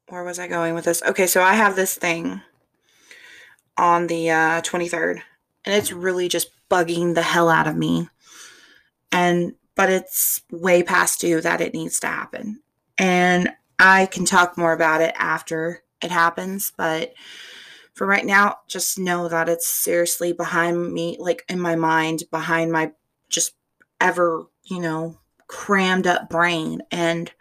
where 0.09 0.23
was 0.23 0.39
I 0.39 0.47
going 0.47 0.75
with 0.75 0.85
this? 0.85 1.01
Okay, 1.03 1.25
so 1.25 1.41
I 1.41 1.53
have 1.53 1.75
this 1.75 1.95
thing 1.95 2.41
on 3.77 4.07
the 4.07 4.29
uh 4.29 4.61
23rd 4.61 5.21
and 5.65 5.75
it's 5.75 5.91
really 5.91 6.27
just 6.27 6.49
bugging 6.69 7.15
the 7.15 7.21
hell 7.21 7.49
out 7.49 7.67
of 7.67 7.75
me. 7.75 8.09
And 9.11 9.55
but 9.75 9.89
it's 9.89 10.41
way 10.51 10.83
past 10.83 11.21
due 11.21 11.41
that 11.41 11.61
it 11.61 11.73
needs 11.73 11.99
to 12.01 12.07
happen. 12.07 12.61
And 12.97 13.49
I 13.79 14.05
can 14.05 14.25
talk 14.25 14.57
more 14.57 14.73
about 14.73 15.01
it 15.01 15.13
after 15.17 15.83
it 16.03 16.11
happens, 16.11 16.71
but 16.77 17.13
for 18.01 18.07
right 18.07 18.25
now, 18.25 18.55
just 18.67 18.97
know 18.97 19.27
that 19.27 19.47
it's 19.47 19.67
seriously 19.67 20.33
behind 20.33 20.91
me, 20.91 21.17
like 21.19 21.45
in 21.47 21.61
my 21.61 21.75
mind, 21.75 22.23
behind 22.31 22.71
my 22.71 22.93
just 23.29 23.53
ever, 23.99 24.47
you 24.63 24.79
know, 24.79 25.19
crammed 25.45 26.07
up 26.07 26.27
brain. 26.27 26.81
And 26.89 27.31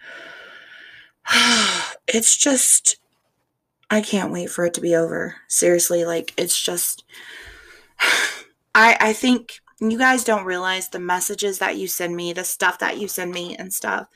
it's 2.06 2.36
just, 2.36 2.98
I 3.88 4.02
can't 4.02 4.30
wait 4.30 4.50
for 4.50 4.66
it 4.66 4.74
to 4.74 4.82
be 4.82 4.94
over. 4.94 5.36
Seriously, 5.48 6.04
like 6.04 6.34
it's 6.36 6.60
just, 6.62 7.04
I, 8.74 8.98
I 9.00 9.12
think 9.14 9.62
you 9.80 9.96
guys 9.96 10.24
don't 10.24 10.44
realize 10.44 10.90
the 10.90 11.00
messages 11.00 11.58
that 11.60 11.78
you 11.78 11.88
send 11.88 12.14
me, 12.14 12.34
the 12.34 12.44
stuff 12.44 12.80
that 12.80 12.98
you 12.98 13.08
send 13.08 13.32
me 13.32 13.56
and 13.56 13.72
stuff, 13.72 14.08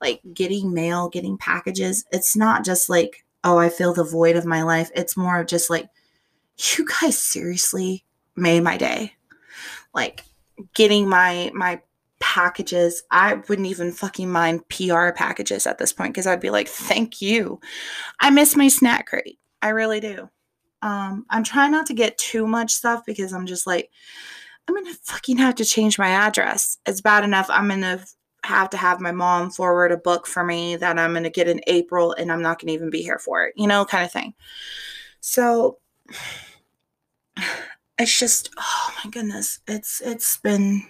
like 0.00 0.20
getting 0.34 0.74
mail, 0.74 1.08
getting 1.08 1.38
packages. 1.38 2.04
It's 2.10 2.34
not 2.34 2.64
just 2.64 2.88
like, 2.88 3.24
oh, 3.44 3.58
I 3.58 3.68
feel 3.68 3.92
the 3.92 4.04
void 4.04 4.36
of 4.36 4.44
my 4.44 4.62
life. 4.62 4.90
It's 4.94 5.16
more 5.16 5.40
of 5.40 5.46
just 5.46 5.70
like, 5.70 5.88
you 6.76 6.86
guys 7.00 7.18
seriously 7.18 8.04
made 8.36 8.60
my 8.62 8.76
day. 8.76 9.14
Like 9.94 10.24
getting 10.74 11.08
my 11.08 11.50
my 11.54 11.80
packages. 12.20 13.02
I 13.10 13.34
wouldn't 13.34 13.66
even 13.66 13.90
fucking 13.90 14.30
mind 14.30 14.66
PR 14.68 15.10
packages 15.10 15.66
at 15.66 15.78
this 15.78 15.92
point 15.92 16.14
because 16.14 16.26
I'd 16.26 16.40
be 16.40 16.50
like, 16.50 16.68
thank 16.68 17.20
you. 17.20 17.60
I 18.20 18.30
miss 18.30 18.56
my 18.56 18.68
snack 18.68 19.08
crate. 19.08 19.38
I 19.60 19.70
really 19.70 20.00
do. 20.00 20.30
Um, 20.82 21.26
I'm 21.30 21.44
trying 21.44 21.72
not 21.72 21.86
to 21.86 21.94
get 21.94 22.18
too 22.18 22.46
much 22.46 22.72
stuff 22.72 23.04
because 23.04 23.32
I'm 23.32 23.46
just 23.46 23.66
like, 23.66 23.90
I'm 24.66 24.74
gonna 24.74 24.94
fucking 25.02 25.38
have 25.38 25.56
to 25.56 25.64
change 25.64 25.98
my 25.98 26.08
address. 26.08 26.78
It's 26.86 27.00
bad 27.00 27.24
enough 27.24 27.50
I'm 27.50 27.68
gonna 27.68 28.04
have 28.44 28.70
to 28.70 28.76
have 28.76 29.00
my 29.00 29.12
mom 29.12 29.50
forward 29.50 29.92
a 29.92 29.96
book 29.96 30.26
for 30.26 30.42
me 30.44 30.76
that 30.76 30.98
I'm 30.98 31.14
gonna 31.14 31.30
get 31.30 31.48
in 31.48 31.60
April 31.66 32.12
and 32.12 32.30
I'm 32.32 32.42
not 32.42 32.60
gonna 32.60 32.72
even 32.72 32.90
be 32.90 33.02
here 33.02 33.18
for 33.18 33.44
it, 33.44 33.54
you 33.56 33.66
know, 33.66 33.84
kind 33.84 34.04
of 34.04 34.12
thing. 34.12 34.34
So 35.20 35.78
it's 37.98 38.18
just 38.18 38.50
oh 38.58 38.94
my 39.04 39.10
goodness. 39.10 39.60
It's 39.66 40.00
it's 40.00 40.36
been 40.38 40.82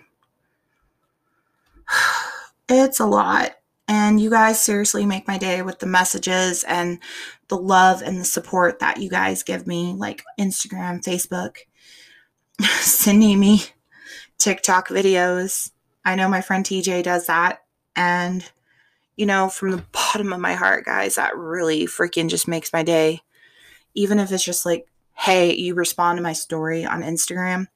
it's 2.68 3.00
a 3.00 3.06
lot. 3.06 3.52
And 3.88 4.21
you 4.21 4.30
guys 4.30 4.61
seriously 4.61 5.04
make 5.04 5.28
my 5.28 5.37
day 5.37 5.61
with 5.61 5.80
the 5.80 5.87
messages 5.87 6.64
and 6.64 6.99
the 7.49 7.59
love 7.59 8.00
and 8.00 8.18
the 8.18 8.25
support 8.25 8.78
that 8.78 8.99
you 8.99 9.11
guys 9.11 9.42
give 9.42 9.66
me, 9.66 9.92
like 9.92 10.23
Instagram, 10.40 11.04
Facebook. 11.04 11.56
sending 12.80 13.40
me 13.40 13.62
TikTok 14.38 14.88
videos. 14.88 15.71
I 16.04 16.14
know 16.14 16.28
my 16.28 16.40
friend 16.40 16.64
TJ 16.64 17.02
does 17.02 17.26
that. 17.26 17.62
And, 17.94 18.44
you 19.16 19.26
know, 19.26 19.49
from 19.49 19.71
the 19.73 19.85
bottom 19.92 20.32
of 20.32 20.40
my 20.40 20.54
heart, 20.54 20.85
guys, 20.85 21.16
that 21.16 21.37
really 21.37 21.87
freaking 21.87 22.28
just 22.28 22.49
makes 22.49 22.73
my 22.73 22.82
day. 22.82 23.21
Even 23.94 24.18
if 24.18 24.32
it's 24.32 24.44
just 24.44 24.64
like, 24.64 24.87
hey, 25.14 25.54
you 25.54 25.75
respond 25.75 26.16
to 26.16 26.23
my 26.23 26.32
story 26.32 26.85
on 26.85 27.02
Instagram, 27.02 27.66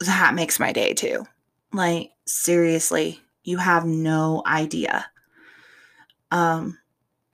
that 0.00 0.34
makes 0.34 0.58
my 0.58 0.72
day 0.72 0.94
too. 0.94 1.24
Like, 1.72 2.12
seriously, 2.26 3.20
you 3.44 3.58
have 3.58 3.84
no 3.84 4.42
idea. 4.46 5.06
Um, 6.30 6.78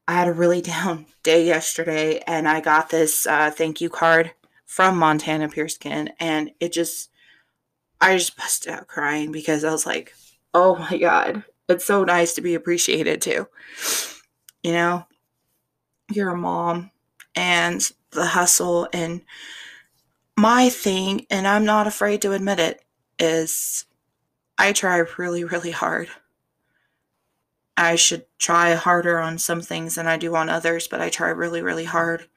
I 0.07 0.15
had 0.15 0.29
a 0.29 0.33
really 0.33 0.61
down 0.63 1.07
day 1.23 1.47
yesterday 1.47 2.19
and 2.27 2.49
I 2.49 2.61
got 2.61 2.91
this 2.91 3.27
uh, 3.27 3.51
thank 3.51 3.81
you 3.81 3.89
card 3.89 4.33
from 4.73 4.97
Montana 4.97 5.51
Pureskin, 5.51 6.09
and 6.19 6.51
it 6.59 6.73
just, 6.73 7.11
I 8.03 8.17
just 8.17 8.37
busted 8.37 8.73
out 8.73 8.89
crying 8.89 9.31
because 9.33 9.65
I 9.65 9.71
was 9.71 9.87
like, 9.87 10.13
oh 10.53 10.77
my 10.77 10.99
god, 10.99 11.45
it's 11.69 11.85
so 11.85 12.05
nice 12.05 12.35
to 12.35 12.43
be 12.43 12.55
appreciated 12.55 13.23
too. 13.23 13.47
You 14.63 14.73
know, 14.73 15.07
you're 16.11 16.31
a 16.31 16.37
mom 16.37 16.91
and 17.37 17.89
the 18.11 18.27
hustle 18.27 18.89
and 18.93 19.23
my 20.37 20.69
thing, 20.69 21.27
and 21.31 21.47
I'm 21.47 21.65
not 21.65 21.87
afraid 21.87 22.23
to 22.23 22.33
admit 22.33 22.59
it, 22.59 22.83
is 23.19 23.85
I 24.59 24.73
try 24.73 25.05
really, 25.17 25.45
really 25.45 25.71
hard. 25.71 26.09
I 27.77 27.97
should 27.97 28.27
try 28.39 28.75
harder 28.75 29.19
on 29.19 29.39
some 29.39 29.61
things 29.61 29.95
than 29.95 30.07
I 30.07 30.17
do 30.17 30.35
on 30.35 30.49
others, 30.49 30.89
but 30.89 31.01
I 31.01 31.09
try 31.09 31.29
really, 31.29 31.63
really 31.63 31.85
hard. 31.85 32.29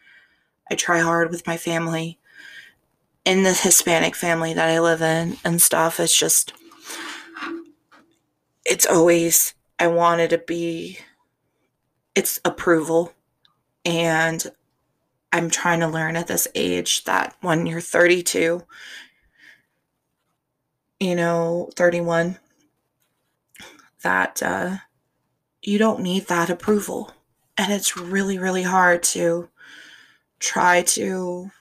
I 0.69 0.75
try 0.75 0.99
hard 0.99 1.31
with 1.31 1.47
my 1.47 1.57
family. 1.57 2.19
In 3.25 3.43
the 3.43 3.53
Hispanic 3.53 4.15
family 4.15 4.53
that 4.53 4.69
I 4.69 4.79
live 4.79 5.01
in 5.01 5.37
and 5.43 5.61
stuff, 5.61 5.99
it's 5.99 6.17
just, 6.17 6.53
it's 8.63 8.85
always, 8.85 9.55
I 9.79 9.87
wanted 9.87 10.29
to 10.29 10.37
be, 10.37 10.99
it's 12.13 12.39
approval. 12.45 13.13
And 13.83 14.45
I'm 15.33 15.49
trying 15.49 15.81
to 15.81 15.87
learn 15.87 16.15
at 16.15 16.27
this 16.27 16.47
age 16.55 17.03
that 17.03 17.35
when 17.41 17.65
you're 17.65 17.81
32, 17.81 18.63
you 20.99 21.15
know, 21.15 21.69
31, 21.75 22.37
that 24.03 24.41
uh, 24.41 24.77
you 25.61 25.77
don't 25.77 26.01
need 26.01 26.27
that 26.27 26.49
approval. 26.49 27.11
And 27.57 27.73
it's 27.73 27.97
really, 27.97 28.37
really 28.37 28.63
hard 28.63 29.03
to 29.03 29.49
try 30.39 30.83
to 30.83 31.51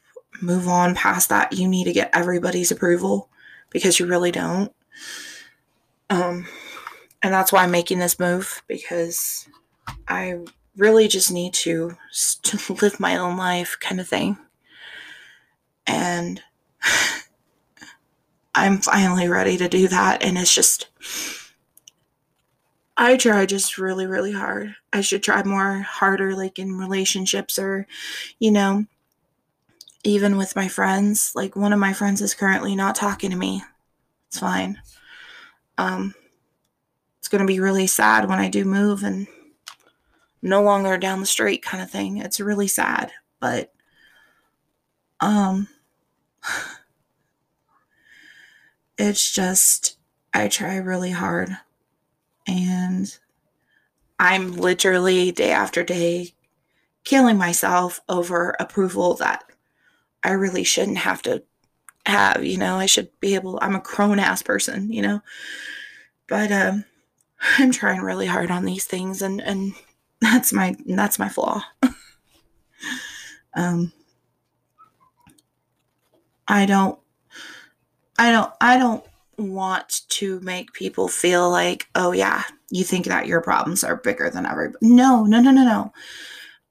move 0.41 0.69
on 0.69 0.95
past 0.95 1.29
that. 1.29 1.53
You 1.53 1.69
need 1.69 1.85
to 1.85 1.93
get 1.93 2.11
everybody's 2.12 2.71
approval 2.71 3.29
because 3.71 3.99
you 3.99 4.07
really 4.07 4.31
don't. 4.31 4.73
Um, 6.11 6.47
and 7.23 7.33
that's 7.33 7.53
why 7.53 7.62
I'm 7.62 7.71
making 7.71 7.99
this 7.99 8.21
move 8.21 8.62
because 8.69 9.49
I 10.07 10.41
really 10.76 11.09
just 11.09 11.33
need 11.33 11.55
to, 11.55 11.97
to 12.43 12.73
live 12.75 13.00
my 13.00 13.17
own 13.17 13.37
life 13.37 13.76
kind 13.81 14.00
of 14.00 14.09
thing. 14.09 14.38
And 15.87 16.41
I'm 18.55 18.79
finally 18.79 19.29
ready 19.29 19.57
to 19.57 19.69
do 19.69 19.88
that. 19.88 20.23
And 20.23 20.38
it's 20.38 20.55
just, 20.55 20.88
I 22.97 23.17
try 23.17 23.47
just 23.47 23.79
really, 23.79 24.07
really 24.07 24.33
hard. 24.33 24.76
I 24.93 25.00
should 25.00 25.25
try 25.25 25.43
more 25.43 25.81
harder, 25.81 26.37
like 26.37 26.61
in 26.61 26.79
relationships 26.79 27.59
or, 27.59 27.88
you 28.38 28.53
know, 28.53 28.85
even 30.05 30.37
with 30.37 30.55
my 30.55 30.69
friends. 30.69 31.33
Like 31.35 31.57
one 31.57 31.73
of 31.73 31.79
my 31.79 31.93
friends 31.93 32.21
is 32.21 32.35
currently 32.35 32.77
not 32.77 32.95
talking 32.95 33.31
to 33.31 33.37
me. 33.37 33.63
It's 34.29 34.39
fine. 34.39 34.81
Um, 35.79 36.15
it's 37.19 37.29
going 37.29 37.41
to 37.41 37.47
be 37.47 37.61
really 37.61 37.87
sad 37.87 38.29
when 38.29 38.39
I 38.39 38.49
do 38.49 38.65
move 38.65 39.03
and 39.03 39.27
no 40.43 40.63
longer 40.63 40.99
down 40.99 41.21
the 41.21 41.27
street 41.27 41.63
kind 41.63 41.83
of 41.83 41.91
thing. 41.91 42.19
It's 42.19 42.39
really 42.39 42.69
sad, 42.69 43.11
but 43.41 43.73
um 45.21 45.69
it's 48.99 49.33
just 49.33 49.97
I 50.35 50.49
try 50.49 50.77
really 50.77 51.13
hard 51.13 51.57
and 52.47 53.17
I'm 54.19 54.53
literally 54.53 55.33
day 55.33 55.51
after 55.51 55.83
day 55.83 56.35
killing 57.05 57.39
myself 57.39 58.01
over 58.09 58.55
approval 58.61 59.15
that 59.15 59.45
I 60.25 60.33
really 60.33 60.64
shouldn't 60.64 60.99
have 60.99 61.23
to 61.23 61.43
have, 62.07 62.45
you 62.45 62.57
know. 62.57 62.76
I 62.76 62.87
should 62.87 63.09
be 63.21 63.35
able 63.35 63.59
I'm 63.62 63.76
a 63.76 63.81
crone 63.81 64.19
ass 64.19 64.43
person, 64.43 64.90
you 64.90 65.02
know. 65.02 65.21
But 66.26 66.50
um 66.50 66.85
I'm 67.59 67.71
trying 67.71 68.00
really 68.00 68.26
hard 68.26 68.50
on 68.50 68.64
these 68.64 68.85
things 68.85 69.23
and 69.23 69.40
and 69.40 69.75
that's 70.21 70.52
my 70.52 70.76
that's 70.87 71.19
my 71.19 71.28
flaw. 71.28 71.62
um 73.54 73.93
I 76.49 76.66
don't 76.66 76.99
I 78.18 78.31
don't 78.31 78.53
I 78.61 78.79
don't 78.79 79.05
want 79.38 80.03
to 80.09 80.38
make 80.40 80.72
people 80.72 81.09
feel 81.09 81.51
like, 81.51 81.88
"Oh 81.94 82.12
yeah, 82.12 82.44
you 82.70 82.85
think 82.85 83.07
that 83.07 83.27
your 83.27 83.40
problems 83.40 83.83
are 83.83 83.96
bigger 83.96 84.31
than 84.31 84.46
everybody." 84.46 84.87
No, 84.87 85.25
no, 85.25 85.40
no, 85.40 85.51
no, 85.51 85.64
no. 85.64 85.92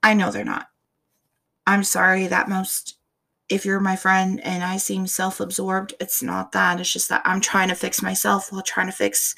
I 0.02 0.14
know 0.14 0.32
they're 0.32 0.46
not. 0.46 0.68
I'm 1.68 1.84
sorry 1.84 2.28
that 2.28 2.50
most 2.50 2.98
if 3.54 3.66
you're 3.66 3.80
my 3.80 3.96
friend 3.96 4.42
and 4.44 4.64
I 4.64 4.78
seem 4.78 5.06
self-absorbed, 5.06 5.94
it's 6.00 6.24
not 6.24 6.54
that. 6.54 6.80
It's 6.80 6.92
just 6.92 7.10
that 7.10 7.22
I'm 7.24 7.40
trying 7.40 7.70
to 7.70 7.76
fix 7.76 8.02
myself 8.02 8.52
while 8.52 8.64
trying 8.64 8.88
to 8.88 8.92
fix 8.92 9.36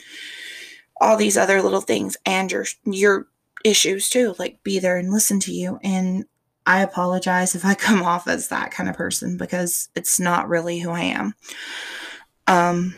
all 1.02 1.18
these 1.18 1.36
other 1.36 1.62
little 1.62 1.82
things 1.82 2.16
and 2.26 2.50
your 2.50 2.66
your 2.86 3.28
issues 3.66 4.10
too, 4.10 4.34
like 4.40 4.64
be 4.64 4.80
there 4.80 4.98
and 4.98 5.12
listen 5.12 5.42
to 5.42 5.52
you. 5.52 5.80
And 5.84 6.24
I 6.66 6.82
apologize 6.82 7.56
if 7.56 7.66
I 7.66 7.74
come 7.76 8.04
off 8.04 8.28
as 8.28 8.48
that 8.48 8.72
kind 8.72 8.90
of 8.90 8.96
person 8.96 9.38
because 9.38 9.90
it's 9.96 10.18
not 10.18 10.48
really 10.48 10.80
who 10.80 10.92
I 10.92 11.02
am. 11.02 11.34
Um, 12.48 12.96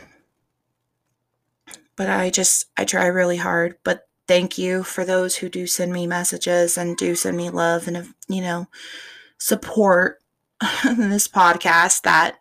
but 1.95 2.09
I 2.11 2.29
just, 2.29 2.65
I 2.77 2.85
try 2.85 3.07
really 3.07 3.37
hard. 3.37 3.77
But 3.83 4.07
thank 4.27 4.59
you 4.59 4.83
for 4.83 5.03
those 5.03 5.37
who 5.37 5.49
do 5.49 5.65
send 5.65 5.93
me 5.93 6.05
messages 6.05 6.77
and 6.77 6.95
do 6.95 7.15
send 7.15 7.37
me 7.37 7.49
love 7.49 7.87
and, 7.87 8.13
you 8.27 8.41
know, 8.41 8.67
support 9.39 10.19
this 10.83 11.27
podcast 11.27 12.01
that 12.01 12.37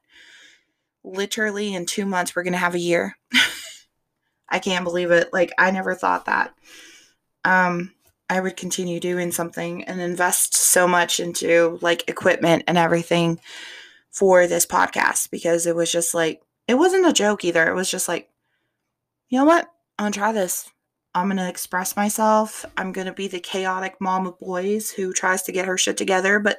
literally 1.04 1.74
in 1.74 1.86
two 1.86 2.06
months 2.06 2.34
we're 2.34 2.42
going 2.42 2.52
to 2.52 2.58
have 2.58 2.74
a 2.74 2.80
year. 2.80 3.16
I 4.48 4.58
can't 4.58 4.84
believe 4.84 5.10
it. 5.10 5.32
Like, 5.32 5.52
I 5.58 5.70
never 5.70 5.94
thought 5.94 6.26
that. 6.26 6.54
Um, 7.44 7.92
I 8.28 8.40
would 8.40 8.56
continue 8.56 9.00
doing 9.00 9.30
something 9.30 9.84
and 9.84 10.00
invest 10.00 10.54
so 10.54 10.88
much 10.88 11.20
into 11.20 11.78
like 11.80 12.08
equipment 12.08 12.64
and 12.66 12.76
everything 12.76 13.40
for 14.10 14.46
this 14.46 14.66
podcast 14.66 15.30
because 15.30 15.66
it 15.66 15.76
was 15.76 15.92
just 15.92 16.14
like, 16.14 16.42
it 16.66 16.74
wasn't 16.74 17.06
a 17.06 17.12
joke 17.12 17.44
either. 17.44 17.68
It 17.68 17.74
was 17.74 17.90
just 17.90 18.08
like, 18.08 18.28
you 19.28 19.38
know 19.38 19.44
what? 19.44 19.68
I'm 19.98 20.04
going 20.04 20.12
to 20.12 20.18
try 20.18 20.32
this. 20.32 20.70
I'm 21.14 21.28
going 21.28 21.38
to 21.38 21.48
express 21.48 21.96
myself. 21.96 22.66
I'm 22.76 22.92
going 22.92 23.06
to 23.06 23.12
be 23.12 23.28
the 23.28 23.40
chaotic 23.40 23.96
mom 24.00 24.26
of 24.26 24.38
boys 24.38 24.90
who 24.90 25.12
tries 25.12 25.42
to 25.44 25.52
get 25.52 25.66
her 25.66 25.78
shit 25.78 25.96
together, 25.96 26.38
but 26.38 26.58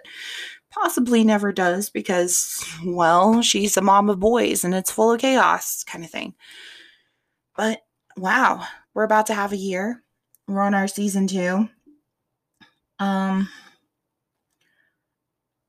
possibly 0.82 1.24
never 1.24 1.52
does 1.52 1.90
because, 1.90 2.64
well, 2.86 3.42
she's 3.42 3.78
a 3.78 3.82
mom 3.82 4.10
of 4.10 4.20
boys 4.20 4.64
and 4.64 4.74
it's 4.74 4.92
full 4.92 5.12
of 5.12 5.22
chaos 5.22 5.84
kind 5.84 6.04
of 6.04 6.10
thing. 6.10 6.34
But 7.56 7.82
wow, 8.16 8.66
we're 8.94 9.04
about 9.04 9.28
to 9.28 9.34
have 9.34 9.52
a 9.52 9.58
year 9.58 10.04
we're 10.48 10.62
on 10.62 10.74
our 10.74 10.88
season 10.88 11.28
two. 11.28 11.70
Um, 13.00 13.50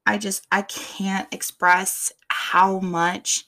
I 0.06 0.18
just, 0.18 0.46
I 0.50 0.62
can't 0.62 1.32
express 1.32 2.12
how 2.28 2.78
much 2.78 3.44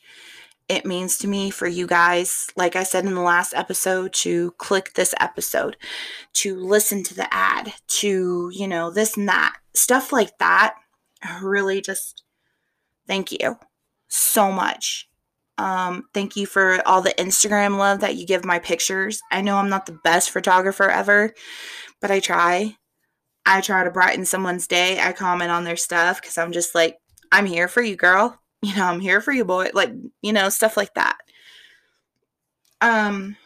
it 0.68 0.84
means 0.84 1.18
to 1.18 1.28
me 1.28 1.50
for 1.50 1.66
you 1.66 1.86
guys, 1.86 2.48
like 2.56 2.76
I 2.76 2.82
said 2.82 3.04
in 3.04 3.14
the 3.14 3.20
last 3.20 3.54
episode, 3.54 4.12
to 4.14 4.52
click 4.52 4.94
this 4.94 5.14
episode, 5.18 5.76
to 6.34 6.54
listen 6.54 7.02
to 7.04 7.14
the 7.14 7.32
ad, 7.32 7.72
to, 7.88 8.50
you 8.52 8.68
know, 8.68 8.90
this 8.90 9.16
and 9.16 9.28
that, 9.28 9.56
stuff 9.74 10.12
like 10.12 10.38
that. 10.38 10.76
Really 11.42 11.80
just 11.80 12.22
thank 13.06 13.32
you 13.32 13.58
so 14.08 14.50
much. 14.50 15.08
Um, 15.58 16.04
thank 16.14 16.36
you 16.36 16.46
for 16.46 16.80
all 16.86 17.02
the 17.02 17.14
Instagram 17.18 17.76
love 17.76 18.00
that 18.00 18.16
you 18.16 18.26
give 18.26 18.44
my 18.44 18.58
pictures. 18.58 19.20
I 19.30 19.42
know 19.42 19.56
I'm 19.56 19.68
not 19.68 19.84
the 19.84 19.98
best 20.04 20.30
photographer 20.30 20.88
ever, 20.88 21.34
but 22.00 22.10
I 22.10 22.20
try. 22.20 22.76
I 23.44 23.60
try 23.60 23.84
to 23.84 23.90
brighten 23.90 24.24
someone's 24.24 24.66
day. 24.66 24.98
I 25.00 25.12
comment 25.12 25.50
on 25.50 25.64
their 25.64 25.76
stuff 25.76 26.20
because 26.20 26.38
I'm 26.38 26.52
just 26.52 26.74
like, 26.74 26.96
I'm 27.30 27.46
here 27.46 27.68
for 27.68 27.82
you, 27.82 27.96
girl. 27.96 28.36
You 28.62 28.76
know, 28.76 28.84
I'm 28.84 29.00
here 29.00 29.22
for 29.22 29.32
you, 29.32 29.46
boy. 29.46 29.70
Like, 29.72 29.90
you 30.20 30.34
know, 30.34 30.50
stuff 30.50 30.76
like 30.76 30.92
that. 30.92 31.16
Um, 32.82 33.38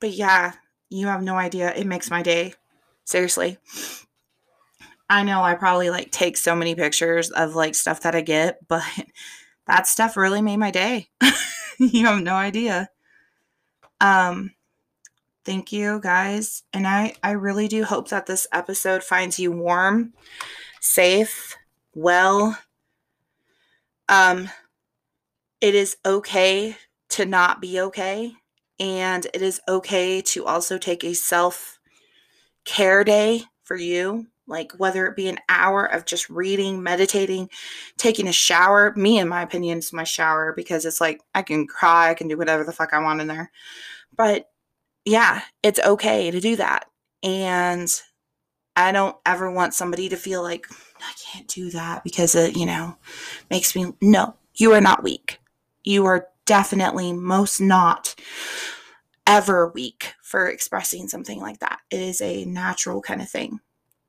but 0.00 0.12
yeah, 0.12 0.52
you 0.88 1.06
have 1.08 1.22
no 1.22 1.34
idea. 1.34 1.74
It 1.74 1.86
makes 1.86 2.10
my 2.10 2.22
day. 2.22 2.54
Seriously. 3.04 3.58
I 5.10 5.22
know 5.22 5.42
I 5.42 5.54
probably 5.54 5.90
like 5.90 6.10
take 6.10 6.36
so 6.36 6.54
many 6.54 6.74
pictures 6.74 7.30
of 7.30 7.54
like 7.54 7.74
stuff 7.74 8.02
that 8.02 8.14
I 8.14 8.20
get, 8.20 8.58
but 8.68 8.82
that 9.66 9.86
stuff 9.86 10.16
really 10.16 10.42
made 10.42 10.58
my 10.58 10.70
day. 10.70 11.08
you 11.78 12.06
have 12.06 12.22
no 12.22 12.34
idea. 12.34 12.88
Um 14.00 14.52
thank 15.44 15.72
you 15.72 16.00
guys 16.00 16.62
and 16.72 16.86
I 16.86 17.14
I 17.22 17.32
really 17.32 17.68
do 17.68 17.84
hope 17.84 18.08
that 18.08 18.26
this 18.26 18.46
episode 18.52 19.02
finds 19.02 19.38
you 19.38 19.50
warm, 19.50 20.12
safe, 20.80 21.56
well. 21.94 22.58
Um 24.08 24.50
it 25.60 25.74
is 25.74 25.96
okay 26.06 26.76
to 27.10 27.24
not 27.24 27.60
be 27.60 27.80
okay 27.80 28.32
and 28.78 29.26
it 29.34 29.42
is 29.42 29.60
okay 29.68 30.20
to 30.20 30.46
also 30.46 30.78
take 30.78 31.02
a 31.02 31.14
self 31.14 31.78
care 32.64 33.02
day 33.02 33.42
for 33.64 33.76
you 33.76 34.26
like 34.48 34.72
whether 34.78 35.06
it 35.06 35.16
be 35.16 35.28
an 35.28 35.38
hour 35.48 35.84
of 35.84 36.06
just 36.06 36.28
reading, 36.30 36.82
meditating, 36.82 37.50
taking 37.96 38.26
a 38.26 38.32
shower. 38.32 38.92
Me, 38.96 39.18
in 39.18 39.28
my 39.28 39.42
opinion, 39.42 39.78
is 39.78 39.92
my 39.92 40.04
shower 40.04 40.52
because 40.56 40.84
it's 40.84 41.00
like 41.00 41.20
I 41.34 41.42
can 41.42 41.66
cry, 41.66 42.10
I 42.10 42.14
can 42.14 42.28
do 42.28 42.36
whatever 42.36 42.64
the 42.64 42.72
fuck 42.72 42.92
I 42.92 42.98
want 43.00 43.20
in 43.20 43.26
there. 43.26 43.50
But 44.16 44.50
yeah, 45.04 45.42
it's 45.62 45.80
okay 45.80 46.30
to 46.30 46.40
do 46.40 46.56
that. 46.56 46.86
And 47.22 47.90
I 48.76 48.92
don't 48.92 49.16
ever 49.26 49.50
want 49.50 49.74
somebody 49.74 50.08
to 50.08 50.16
feel 50.16 50.42
like 50.42 50.66
I 51.00 51.12
can't 51.32 51.48
do 51.48 51.70
that 51.70 52.04
because 52.04 52.34
it, 52.34 52.56
you 52.56 52.66
know, 52.66 52.96
makes 53.50 53.74
me 53.76 53.92
no, 54.00 54.34
you 54.54 54.72
are 54.72 54.80
not 54.80 55.02
weak. 55.02 55.40
You 55.84 56.06
are 56.06 56.28
definitely 56.46 57.12
most 57.12 57.60
not 57.60 58.14
ever 59.26 59.68
weak 59.68 60.14
for 60.22 60.48
expressing 60.48 61.08
something 61.08 61.40
like 61.40 61.58
that. 61.60 61.80
It 61.90 62.00
is 62.00 62.20
a 62.20 62.44
natural 62.46 63.02
kind 63.02 63.20
of 63.20 63.28
thing. 63.28 63.60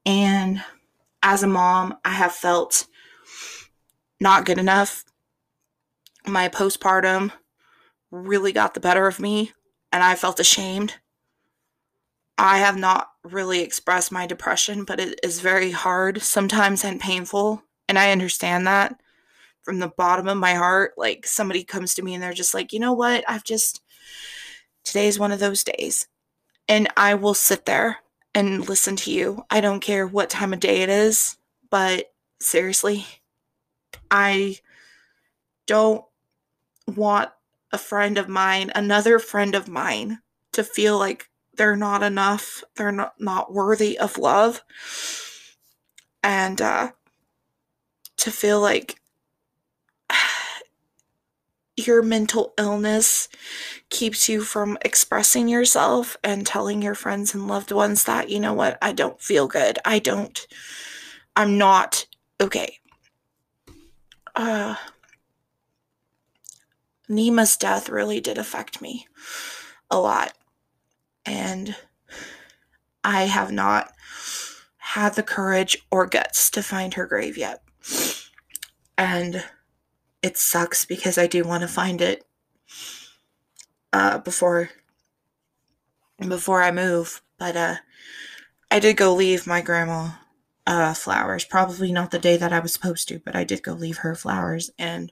And 0.10 0.64
as 1.22 1.44
a 1.44 1.48
mom, 1.48 1.96
I 2.04 2.10
have 2.10 2.34
felt 2.34 2.88
not 4.20 4.44
good 4.44 4.58
enough. 4.58 5.06
My 6.26 6.50
postpartum 6.50 7.32
really 8.10 8.52
got 8.52 8.74
the 8.74 8.80
better 8.80 9.06
of 9.06 9.20
me, 9.20 9.52
and 9.92 10.02
I 10.02 10.16
felt 10.16 10.40
ashamed. 10.40 10.96
I 12.40 12.58
have 12.58 12.76
not 12.76 13.12
really 13.24 13.62
expressed 13.62 14.12
my 14.12 14.26
depression, 14.26 14.84
but 14.84 15.00
it 15.00 15.20
is 15.22 15.42
very 15.42 15.70
hard 15.70 16.24
sometimes 16.24 16.84
and 16.84 17.00
painful. 17.00 17.62
And 17.88 18.00
I 18.00 18.12
understand 18.12 18.66
that 18.66 19.00
from 19.62 19.78
the 19.78 19.90
bottom 19.90 20.28
of 20.28 20.38
my 20.38 20.56
heart. 20.56 20.94
Like 20.98 21.28
somebody 21.28 21.64
comes 21.64 21.94
to 21.94 22.02
me 22.02 22.16
and 22.16 22.24
they're 22.24 22.34
just 22.34 22.56
like, 22.56 22.74
you 22.74 22.80
know 22.80 22.94
what? 22.94 23.24
I've 23.28 23.44
just, 23.44 23.84
today's 24.84 25.20
one 25.20 25.32
of 25.32 25.40
those 25.40 25.64
days. 25.64 26.08
And 26.68 26.88
I 26.98 27.14
will 27.14 27.36
sit 27.36 27.68
there 27.68 28.00
and 28.34 28.68
listen 28.68 28.96
to 28.98 29.12
you. 29.12 29.46
I 29.50 29.62
don't 29.62 29.80
care 29.80 30.06
what 30.08 30.30
time 30.30 30.54
of 30.54 30.60
day 30.60 30.82
it 30.82 30.90
is, 30.90 31.38
but 31.70 32.14
seriously, 32.40 33.06
I 34.10 34.58
don't 35.66 36.04
want 36.88 37.30
a 37.72 37.78
friend 37.78 38.18
of 38.18 38.28
mine, 38.28 38.72
another 38.76 39.20
friend 39.20 39.56
of 39.56 39.68
mine, 39.68 40.20
to 40.54 40.64
feel 40.64 40.98
like 40.98 41.30
they're 41.56 41.76
not 41.76 42.02
enough, 42.04 42.64
they're 42.76 42.92
not, 42.92 43.14
not 43.20 43.54
worthy 43.54 43.98
of 44.00 44.18
love, 44.18 44.64
and 46.24 46.62
uh, 46.62 46.92
to 48.18 48.32
feel 48.32 48.60
like 48.62 48.99
your 51.88 52.02
mental 52.02 52.54
illness 52.58 53.30
keeps 53.90 54.30
you 54.30 54.42
from 54.42 54.78
expressing 54.82 55.48
yourself 55.48 56.18
and 56.24 56.46
telling 56.46 56.82
your 56.82 56.96
friends 56.96 57.34
and 57.34 57.48
loved 57.48 57.72
ones 57.72 58.04
that, 58.06 58.30
you 58.30 58.40
know 58.40 58.54
what, 58.54 58.78
I 58.82 58.92
don't 58.92 59.22
feel 59.22 59.48
good. 59.48 59.80
I 59.86 60.00
don't, 60.00 60.48
I'm 61.36 61.58
not 61.58 62.06
okay. 62.42 62.80
Uh, 64.36 64.76
Nima's 67.08 67.58
death 67.58 67.90
really 67.90 68.22
did 68.22 68.38
affect 68.38 68.82
me 68.82 69.08
a 69.90 70.00
lot. 70.00 70.34
And 71.26 71.76
I 73.04 73.24
have 73.24 73.52
not 73.52 73.92
had 74.78 75.16
the 75.16 75.24
courage 75.24 75.78
or 75.92 76.06
guts 76.06 76.50
to 76.52 76.64
find 76.64 76.94
her 76.94 77.06
grave 77.06 77.38
yet. 77.38 77.62
And 78.98 79.44
it 80.22 80.38
sucks 80.38 80.86
because 80.86 81.18
I 81.18 81.28
do 81.28 81.44
want 81.44 81.62
to 81.62 81.68
find 81.68 82.02
it 82.02 82.26
uh, 83.94 84.20
before 84.20 84.70
before 86.20 86.62
I 86.62 86.72
move. 86.72 87.22
But 87.38 87.56
uh, 87.56 87.76
I 88.70 88.80
did 88.80 88.98
go 88.98 89.14
leave 89.14 89.48
my 89.48 89.62
grandma 89.62 90.12
uh, 90.68 90.94
flowers. 90.94 91.46
Probably 91.46 91.92
not 91.92 92.12
the 92.12 92.20
day 92.20 92.38
that 92.38 92.54
I 92.54 92.60
was 92.60 92.74
supposed 92.74 93.08
to, 93.10 93.20
but 93.20 93.36
I 93.36 93.44
did 93.44 93.64
go 93.64 93.74
leave 93.74 93.98
her 94.00 94.16
flowers, 94.16 94.72
and 94.78 95.12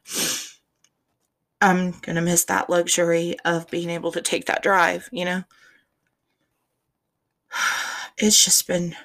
I'm 1.61 1.91
gonna 2.01 2.21
miss 2.21 2.43
that 2.45 2.69
luxury 2.69 3.37
of 3.45 3.69
being 3.69 3.89
able 3.89 4.11
to 4.11 4.21
take 4.21 4.45
that 4.45 4.63
drive. 4.63 5.09
You 5.11 5.25
know, 5.25 5.43
it's 8.17 8.43
just 8.43 8.67
been. 8.67 8.95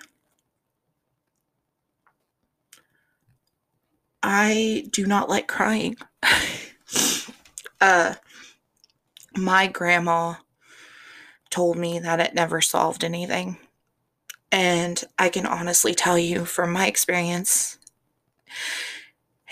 I 4.22 4.84
do 4.90 5.06
not 5.06 5.28
like 5.28 5.48
crying. 5.48 5.96
uh, 7.80 8.14
my 9.36 9.66
grandma 9.66 10.34
told 11.50 11.76
me 11.76 11.98
that 11.98 12.20
it 12.20 12.34
never 12.34 12.60
solved 12.60 13.04
anything. 13.04 13.58
And 14.50 15.02
I 15.18 15.28
can 15.28 15.46
honestly 15.46 15.94
tell 15.94 16.18
you 16.18 16.44
from 16.44 16.72
my 16.72 16.86
experience, 16.86 17.78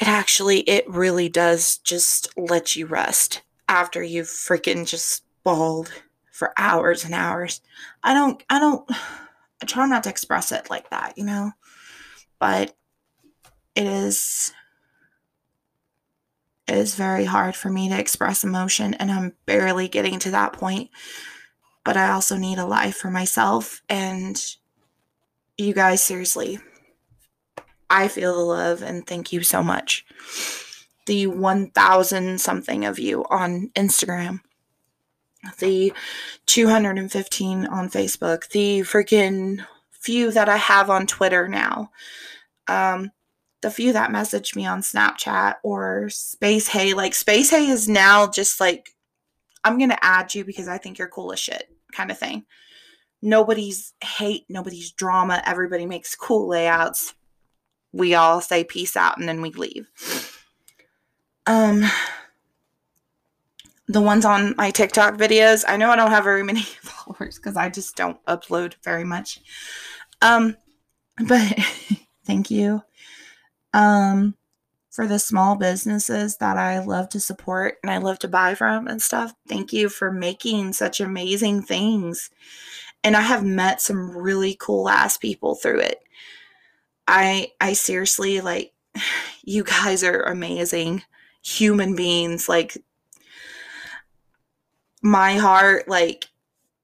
it 0.00 0.08
actually, 0.08 0.60
it 0.60 0.88
really 0.88 1.28
does 1.28 1.78
just 1.78 2.36
let 2.36 2.76
you 2.76 2.86
rest 2.86 3.42
after 3.68 4.02
you've 4.02 4.26
freaking 4.26 4.86
just 4.86 5.24
bawled 5.42 5.90
for 6.30 6.52
hours 6.56 7.04
and 7.04 7.14
hours. 7.14 7.60
I 8.02 8.14
don't, 8.14 8.42
I 8.48 8.58
don't, 8.58 8.88
I 9.62 9.66
try 9.66 9.86
not 9.86 10.04
to 10.04 10.10
express 10.10 10.52
it 10.52 10.70
like 10.70 10.88
that, 10.90 11.18
you 11.18 11.24
know? 11.24 11.52
But 12.38 12.74
it 13.74 13.86
is 13.86 14.54
it 16.70 16.76
is 16.76 16.94
very 16.94 17.24
hard 17.24 17.56
for 17.56 17.68
me 17.68 17.88
to 17.88 17.98
express 17.98 18.44
emotion, 18.44 18.94
and 18.94 19.10
I'm 19.10 19.32
barely 19.44 19.88
getting 19.88 20.20
to 20.20 20.30
that 20.30 20.52
point. 20.52 20.88
But 21.84 21.96
I 21.96 22.12
also 22.12 22.36
need 22.36 22.58
a 22.58 22.64
life 22.64 22.96
for 22.96 23.10
myself. 23.10 23.82
And 23.88 24.40
you 25.58 25.74
guys, 25.74 26.00
seriously, 26.04 26.60
I 27.90 28.06
feel 28.06 28.36
the 28.36 28.44
love 28.44 28.82
and 28.82 29.04
thank 29.04 29.32
you 29.32 29.42
so 29.42 29.64
much. 29.64 30.06
The 31.06 31.26
1,000 31.26 32.40
something 32.40 32.84
of 32.84 33.00
you 33.00 33.24
on 33.24 33.72
Instagram, 33.74 34.38
the 35.58 35.92
215 36.46 37.66
on 37.66 37.90
Facebook, 37.90 38.48
the 38.50 38.82
freaking 38.82 39.66
few 39.90 40.30
that 40.30 40.48
I 40.48 40.58
have 40.58 40.88
on 40.88 41.08
Twitter 41.08 41.48
now. 41.48 41.90
Um, 42.68 43.10
the 43.62 43.70
few 43.70 43.92
that 43.92 44.10
messaged 44.10 44.56
me 44.56 44.66
on 44.66 44.80
Snapchat 44.80 45.56
or 45.62 46.06
SpaceHey, 46.08 46.94
like 46.94 47.12
SpaceHey 47.12 47.68
is 47.68 47.88
now 47.88 48.26
just 48.26 48.60
like, 48.60 48.90
I'm 49.64 49.78
to 49.90 50.04
add 50.04 50.34
you 50.34 50.44
because 50.44 50.68
I 50.68 50.78
think 50.78 50.98
you're 50.98 51.08
cool 51.08 51.32
as 51.32 51.38
shit 51.38 51.68
kind 51.92 52.10
of 52.10 52.18
thing. 52.18 52.44
Nobody's 53.20 53.92
hate, 54.02 54.46
nobody's 54.48 54.92
drama. 54.92 55.42
Everybody 55.44 55.84
makes 55.84 56.14
cool 56.14 56.48
layouts. 56.48 57.14
We 57.92 58.14
all 58.14 58.40
say 58.40 58.64
peace 58.64 58.96
out 58.96 59.18
and 59.18 59.28
then 59.28 59.42
we 59.42 59.50
leave. 59.50 59.88
Um, 61.46 61.84
the 63.88 64.00
ones 64.00 64.24
on 64.24 64.54
my 64.56 64.70
TikTok 64.70 65.16
videos, 65.16 65.64
I 65.68 65.76
know 65.76 65.90
I 65.90 65.96
don't 65.96 66.10
have 66.10 66.24
very 66.24 66.42
many 66.42 66.62
followers 66.82 67.36
because 67.36 67.56
I 67.56 67.68
just 67.68 67.94
don't 67.96 68.24
upload 68.24 68.74
very 68.82 69.04
much. 69.04 69.40
Um, 70.22 70.56
but 71.26 71.58
thank 72.24 72.50
you 72.50 72.82
um, 73.72 74.34
for 74.90 75.06
the 75.06 75.18
small 75.18 75.56
businesses 75.56 76.36
that 76.38 76.56
I 76.56 76.80
love 76.80 77.08
to 77.10 77.20
support 77.20 77.78
and 77.82 77.90
I 77.90 77.98
love 77.98 78.18
to 78.20 78.28
buy 78.28 78.54
from 78.54 78.88
and 78.88 79.00
stuff. 79.00 79.32
Thank 79.48 79.72
you 79.72 79.88
for 79.88 80.10
making 80.10 80.72
such 80.72 81.00
amazing 81.00 81.62
things. 81.62 82.30
And 83.04 83.16
I 83.16 83.22
have 83.22 83.44
met 83.44 83.80
some 83.80 84.16
really 84.16 84.56
cool 84.58 84.88
ass 84.88 85.16
people 85.16 85.54
through 85.54 85.80
it. 85.80 86.00
I 87.06 87.52
I 87.60 87.72
seriously 87.72 88.40
like 88.40 88.72
you 89.44 89.64
guys 89.64 90.04
are 90.04 90.22
amazing 90.22 91.02
human 91.42 91.96
beings 91.96 92.48
like 92.48 92.76
my 95.02 95.36
heart 95.36 95.88
like 95.88 96.26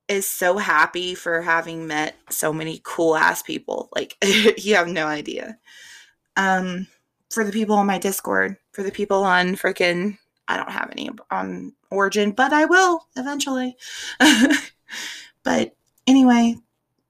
is 0.09 0.27
so 0.27 0.57
happy 0.57 1.15
for 1.15 1.43
having 1.43 1.87
met 1.87 2.17
so 2.31 2.53
many 2.53 2.81
cool 2.85 3.17
ass 3.17 3.43
people 3.43 3.91
like 3.95 4.17
you 4.57 4.75
have 4.75 4.89
no 4.89 5.07
idea 5.07 5.59
um, 6.37 6.87
for 7.31 7.45
the 7.45 7.53
people 7.53 7.77
on 7.77 7.87
my 7.87 7.99
Discord, 7.99 8.57
for 8.73 8.83
the 8.83 8.93
people 8.93 9.25
on 9.25 9.57
freaking, 9.57 10.19
I 10.49 10.57
don't 10.57 10.71
have 10.71 10.91
any 10.93 11.11
on 11.31 11.73
Origin, 11.91 12.33
but 12.33 12.53
I 12.53 12.67
will 12.67 13.07
eventually. 13.17 13.77
but 15.43 15.75
anyway, 16.07 16.57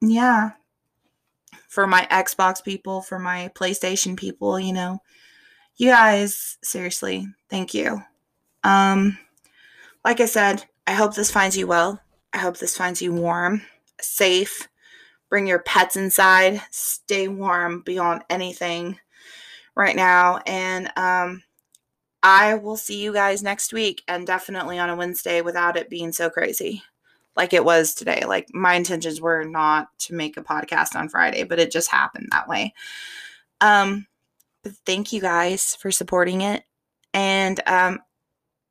yeah. 0.01 0.53
For 1.69 1.87
my 1.87 2.07
Xbox 2.11 2.65
people, 2.65 3.03
for 3.03 3.19
my 3.19 3.51
PlayStation 3.55 4.17
people, 4.17 4.59
you 4.59 4.73
know, 4.73 5.03
you 5.77 5.91
guys, 5.91 6.57
seriously, 6.62 7.27
thank 7.51 7.75
you. 7.75 8.03
Um, 8.65 9.19
like 10.03 10.21
I 10.21 10.27
said, 10.27 10.65
I 10.87 10.93
hope 10.93 11.15
this 11.15 11.31
finds 11.31 11.57
you 11.57 11.67
well. 11.67 12.01
I 12.33 12.39
hope 12.39 12.57
this 12.57 12.77
finds 12.77 13.03
you 13.03 13.12
warm, 13.12 13.62
safe. 14.01 14.69
Bring 15.29 15.47
your 15.47 15.59
pets 15.59 15.97
inside. 15.97 16.62
Stay 16.71 17.29
warm 17.29 17.81
beyond 17.81 18.23
anything 18.31 18.99
right 19.77 19.97
now. 19.97 20.41
And 20.47 20.91
um, 20.97 21.43
I 22.23 22.55
will 22.55 22.77
see 22.77 23.03
you 23.03 23.12
guys 23.12 23.43
next 23.43 23.73
week 23.73 24.03
and 24.09 24.27
definitely 24.27 24.79
on 24.79 24.91
a 24.91 24.97
Wednesday 24.97 25.43
without 25.43 25.77
it 25.77 25.91
being 25.91 26.12
so 26.12 26.31
crazy 26.31 26.83
like 27.37 27.53
it 27.53 27.65
was 27.65 27.95
today. 27.95 28.25
Like 28.27 28.53
my 28.53 28.75
intentions 28.75 29.21
were 29.21 29.45
not 29.45 29.89
to 30.01 30.15
make 30.15 30.37
a 30.37 30.43
podcast 30.43 30.97
on 30.97 31.09
Friday, 31.09 31.45
but 31.45 31.59
it 31.59 31.71
just 31.71 31.91
happened 31.91 32.29
that 32.33 32.49
way. 32.49 32.75
Um, 33.61 34.07
but 34.65 34.73
thank 34.87 35.12
you 35.12 35.21
guys 35.21 35.77
for 35.77 35.91
supporting 35.91 36.41
it. 36.41 36.65
And 37.12 37.61
um, 37.67 38.01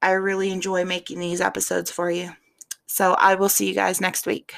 I 0.01 0.11
really 0.11 0.51
enjoy 0.51 0.83
making 0.83 1.19
these 1.19 1.41
episodes 1.41 1.91
for 1.91 2.11
you. 2.11 2.31
So 2.87 3.13
I 3.13 3.35
will 3.35 3.49
see 3.49 3.67
you 3.67 3.75
guys 3.75 4.01
next 4.01 4.25
week. 4.25 4.55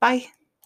Bye. 0.00 0.26